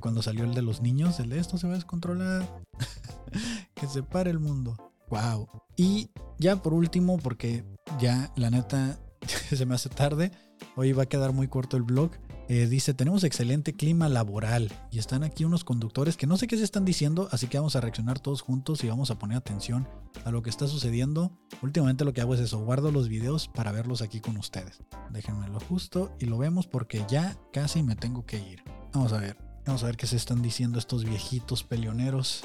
[0.00, 2.62] cuando salió el de los niños, el de esto se va a descontrolar.
[3.74, 4.76] que se pare el mundo.
[5.10, 5.48] Wow.
[5.76, 7.64] Y ya por último, porque
[7.98, 8.98] ya la neta
[9.50, 10.32] se me hace tarde,
[10.74, 12.10] hoy va a quedar muy corto el blog.
[12.48, 16.56] Eh, dice, tenemos excelente clima laboral y están aquí unos conductores que no sé qué
[16.56, 19.88] se están diciendo, así que vamos a reaccionar todos juntos y vamos a poner atención
[20.24, 21.32] a lo que está sucediendo.
[21.60, 24.78] Últimamente lo que hago es eso, guardo los videos para verlos aquí con ustedes.
[25.10, 28.62] Déjenmelo justo y lo vemos porque ya casi me tengo que ir.
[28.92, 29.36] Vamos a ver,
[29.66, 32.42] vamos a ver qué se están diciendo estos viejitos peleoneros.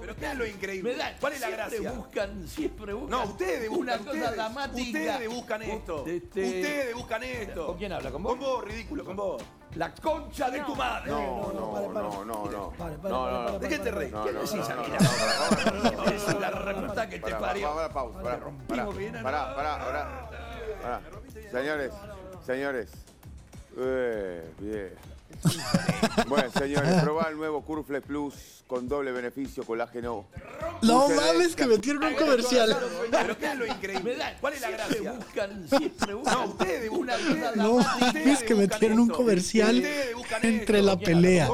[0.00, 0.96] Pero ¿qué es lo increíble?
[1.20, 1.92] ¿Cuál es la siempre gracia?
[1.92, 3.10] buscan, siempre buscan.
[3.10, 4.98] No, ustedes buscan, una cosa ustedes, dramática.
[4.98, 6.06] Ustedes buscan esto.
[6.06, 7.66] Este- Ustedes buscan esto.
[7.68, 8.10] ¿Con quién habla?
[8.10, 8.32] ¿Con vos?
[8.32, 9.42] Con vos, ridículo, con vos.
[9.76, 11.10] La concha de tu madre.
[11.10, 12.70] No, no, no, no, no.
[12.72, 13.58] Pare, pare, No, no, pare, no.
[13.60, 14.12] ¿De qué te reís?
[14.12, 14.88] No, ¿Qué no, decís no, a no, mí?
[14.90, 17.74] no, no, no, no, Es la reputa que te parió.
[17.74, 18.22] pará, pausa, ¿no?
[18.68, 20.28] pará, pará, pará,
[20.82, 21.00] pará.
[21.50, 21.92] Señores,
[22.44, 22.90] señores.
[23.78, 25.11] Eh, bien.
[26.28, 28.34] Bueno, señores, probá el nuevo Curflex Plus
[28.66, 30.24] con doble beneficio colágeno.
[30.82, 32.76] No Ustedes- mames que metieron un comercial.
[33.10, 34.16] Pero ¿qué es lo increíble?
[34.40, 35.12] ¿Cuál es la siempre gracia?
[35.12, 36.34] buscan, siempre buscan.
[36.38, 39.84] No, ustedes una ustedes- No mames que metieron un comercial
[40.42, 41.48] entre la pelea.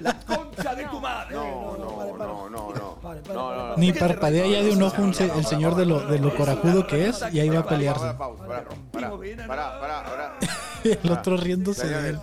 [0.00, 1.34] La concha de tu madre.
[1.36, 2.48] No, no, no,
[3.28, 3.56] no, no.
[3.56, 6.00] No, no, Ni ¿De qué te parpadea ya de un ojo el señor de lo,
[6.06, 8.04] de lo corajudo que es y ahí va a pelearse.
[8.92, 9.10] Pará,
[9.46, 10.38] pará, pará,
[10.84, 12.18] el otro riéndose de él.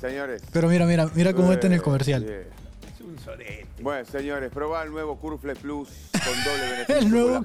[0.00, 0.42] señores.
[0.52, 2.26] Pero mira, mira, mira cómo meten el Eh, comercial.
[3.80, 7.44] Bueno, señores, probá el nuevo Curflex Plus con doble beneficio El nuevo ayudan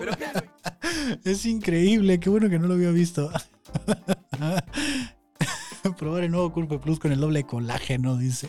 [0.00, 3.30] Pero ¿qué Es increíble, qué bueno que no lo había visto.
[5.98, 8.48] Probar el nuevo Curve Plus con el doble colágeno, dice.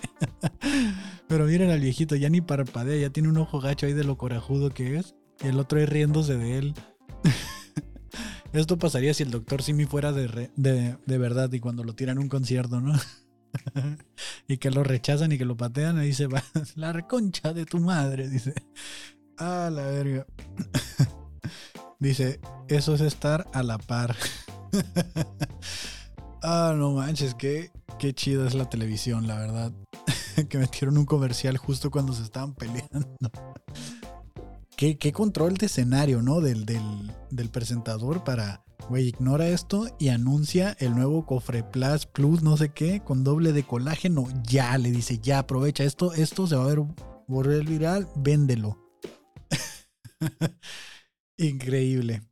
[1.27, 4.17] Pero miren al viejito, ya ni parpadea, ya tiene un ojo gacho ahí de lo
[4.17, 5.15] corajudo que es.
[5.43, 6.73] Y el otro ahí riéndose de él.
[8.53, 12.17] Esto pasaría si el doctor Simi fuera de, de, de verdad y cuando lo tiran
[12.17, 12.93] a un concierto, ¿no?
[14.47, 16.43] y que lo rechazan y que lo patean, ahí se va.
[16.75, 18.53] La reconcha de tu madre, dice.
[19.37, 20.25] Ah, la verga.
[21.99, 24.15] Dice, eso es estar a la par.
[26.41, 29.71] Ah, no manches, qué, qué chida es la televisión, la verdad.
[30.49, 33.17] que metieron un comercial justo cuando se estaban peleando.
[34.75, 36.41] qué, qué control de escenario, ¿no?
[36.41, 42.41] Del, del, del presentador para, güey, ignora esto y anuncia el nuevo Cofre Plus Plus,
[42.41, 44.27] no sé qué, con doble de colágeno.
[44.43, 46.81] Ya, le dice, ya, aprovecha esto, esto se va a ver
[47.27, 48.77] volver viral, véndelo.
[51.37, 52.23] Increíble.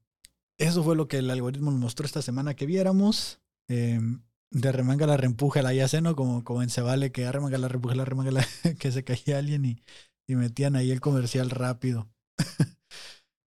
[0.58, 3.40] Eso fue lo que el algoritmo nos mostró esta semana que viéramos.
[3.70, 4.00] Eh,
[4.52, 6.16] de remanga la reempuja la sé, ¿no?
[6.16, 8.46] Como, como en Se Vale, que arremanga la la remanga
[8.80, 9.84] que se caía alguien y,
[10.28, 12.10] y metían ahí el comercial rápido.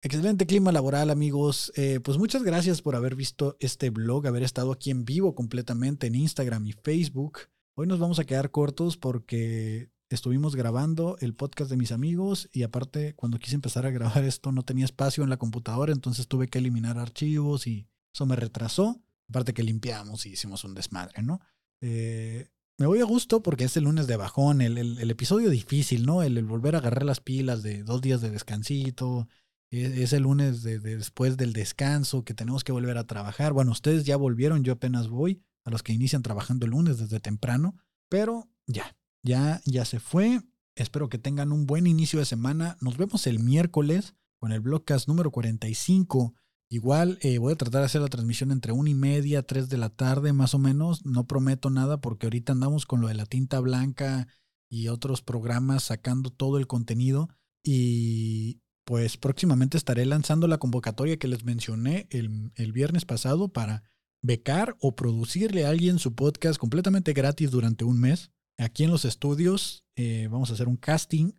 [0.03, 1.71] Excelente clima laboral, amigos.
[1.75, 6.07] Eh, pues muchas gracias por haber visto este blog, haber estado aquí en vivo completamente
[6.07, 7.39] en Instagram y Facebook.
[7.75, 12.63] Hoy nos vamos a quedar cortos porque estuvimos grabando el podcast de mis amigos y
[12.63, 16.47] aparte cuando quise empezar a grabar esto no tenía espacio en la computadora, entonces tuve
[16.47, 19.01] que eliminar archivos y eso me retrasó.
[19.29, 21.39] Aparte que limpiamos y hicimos un desmadre, ¿no?
[21.81, 22.49] Eh,
[22.79, 26.21] me voy a gusto porque es el lunes de bajón, el, el- episodio difícil, ¿no?
[26.23, 29.27] El, volver a agarrar las pilas de dos días de descansito.
[29.71, 33.51] Es, es el lunes de, de después del descanso que tenemos que volver a trabajar.
[33.53, 37.19] Bueno, ustedes ya volvieron, yo apenas voy a los que inician trabajando el lunes desde
[37.19, 37.75] temprano,
[38.09, 40.41] pero ya, ya, ya se fue.
[40.75, 42.77] Espero que tengan un buen inicio de semana.
[42.79, 46.35] Nos vemos el miércoles con el blogcast número 45.
[46.69, 49.77] Igual eh, voy a tratar de hacer la transmisión entre una y media, tres de
[49.77, 51.05] la tarde más o menos.
[51.05, 54.27] No prometo nada porque ahorita andamos con lo de la tinta blanca
[54.69, 57.29] y otros programas sacando todo el contenido.
[57.63, 63.83] Y pues próximamente estaré lanzando la convocatoria que les mencioné el, el viernes pasado para
[64.21, 68.31] becar o producirle a alguien su podcast completamente gratis durante un mes.
[68.57, 71.31] Aquí en los estudios eh, vamos a hacer un casting.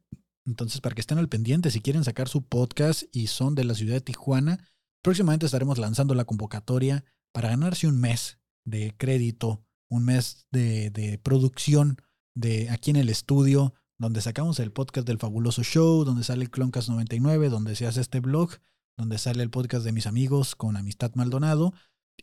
[0.47, 3.74] Entonces, para que estén al pendiente, si quieren sacar su podcast y son de la
[3.74, 4.66] ciudad de Tijuana,
[5.03, 11.18] próximamente estaremos lanzando la convocatoria para ganarse un mes de crédito, un mes de, de
[11.18, 11.99] producción
[12.34, 16.51] de aquí en el estudio, donde sacamos el podcast del fabuloso show, donde sale el
[16.51, 18.51] Cloncast 99, donde se hace este blog,
[18.96, 21.72] donde sale el podcast de mis amigos con Amistad Maldonado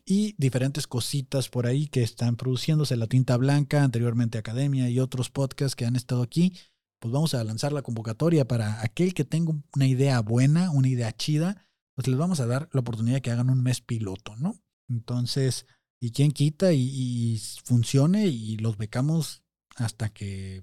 [0.04, 5.30] y diferentes cositas por ahí que están produciéndose, La Tinta Blanca, anteriormente Academia y otros
[5.30, 6.54] podcasts que han estado aquí.
[7.00, 11.14] Pues vamos a lanzar la convocatoria para aquel que tenga una idea buena, una idea
[11.14, 11.65] chida,
[11.96, 14.54] pues les vamos a dar la oportunidad de que hagan un mes piloto, ¿no?
[14.88, 15.66] Entonces,
[16.00, 19.42] y quién quita y, funcione y los becamos
[19.76, 20.62] hasta que,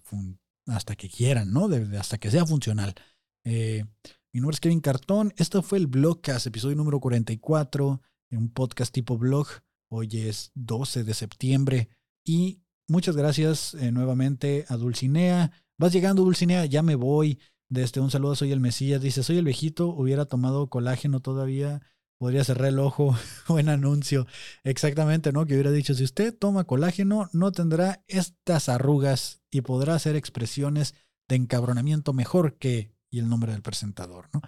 [0.67, 1.67] hasta que quieran, ¿no?
[1.67, 2.93] De- hasta que sea funcional.
[3.43, 3.83] Eh,
[4.31, 5.33] mi nombre es Kevin Cartón.
[5.37, 9.47] Esto fue el Blogcast, episodio número 44, en un podcast tipo blog.
[9.91, 11.89] Hoy es 12 de septiembre.
[12.23, 15.51] Y muchas gracias eh, nuevamente a Dulcinea.
[15.79, 17.39] Vas llegando, Dulcinea, ya me voy.
[17.73, 19.01] Desde un saludo, soy el Mesías.
[19.01, 21.81] Dice, soy el viejito, hubiera tomado colágeno todavía.
[22.19, 23.17] Podría cerrar el ojo.
[23.47, 24.27] Buen anuncio.
[24.63, 25.47] Exactamente, ¿no?
[25.47, 30.93] Que hubiera dicho, si usted toma colágeno, no tendrá estas arrugas y podrá hacer expresiones
[31.27, 34.41] de encabronamiento mejor que y el nombre del presentador, ¿no?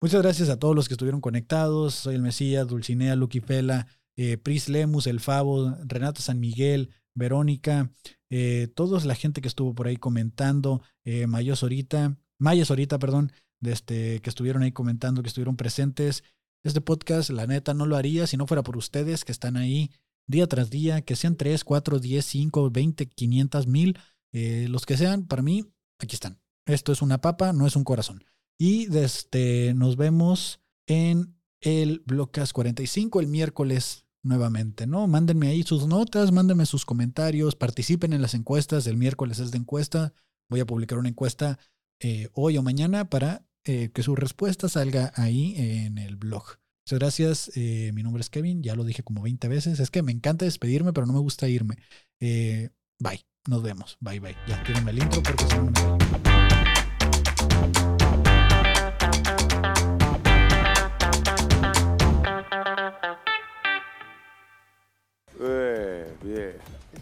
[0.00, 1.94] Muchas gracias a todos los que estuvieron conectados.
[1.94, 7.92] Soy el Mesías, Dulcinea, Lucky Fela, eh, Pris Lemus, El Favo, Renata San Miguel, Verónica,
[8.28, 13.32] eh, toda la gente que estuvo por ahí comentando, eh, Mayo Sorita, Maya Sorita, perdón,
[13.60, 16.24] de este, que estuvieron ahí comentando, que estuvieron presentes.
[16.64, 19.92] Este podcast, la neta, no lo haría si no fuera por ustedes que están ahí
[20.26, 23.96] día tras día, que sean 3, 4, 10, 5, 20, 500 mil,
[24.32, 25.66] eh, los que sean, para mí,
[26.00, 26.40] aquí están.
[26.66, 28.24] Esto es una papa, no es un corazón.
[28.58, 35.06] Y desde, nos vemos en el Blogcast 45 el miércoles nuevamente, ¿no?
[35.06, 38.88] Mándenme ahí sus notas, mándenme sus comentarios, participen en las encuestas.
[38.88, 40.12] El miércoles es de encuesta.
[40.48, 41.60] Voy a publicar una encuesta
[42.02, 46.58] eh, hoy o mañana para eh, que su respuesta salga ahí en el blog.
[46.84, 47.52] Muchas gracias.
[47.54, 49.78] eh, mi nombre es Kevin, ya lo dije como 20 veces.
[49.78, 51.76] Es que me encanta despedirme, pero no me gusta irme.
[52.18, 53.96] Bye, nos vemos.
[54.00, 54.36] Bye, bye.
[54.48, 56.02] Ya, tírenme el intro porque si no me voy.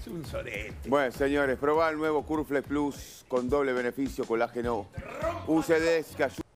[0.00, 0.88] Es un sorete.
[0.88, 4.86] Bueno, señores, probá el nuevo Curflex Plus con doble beneficio colágeno
[5.46, 6.40] UCDs que ayudan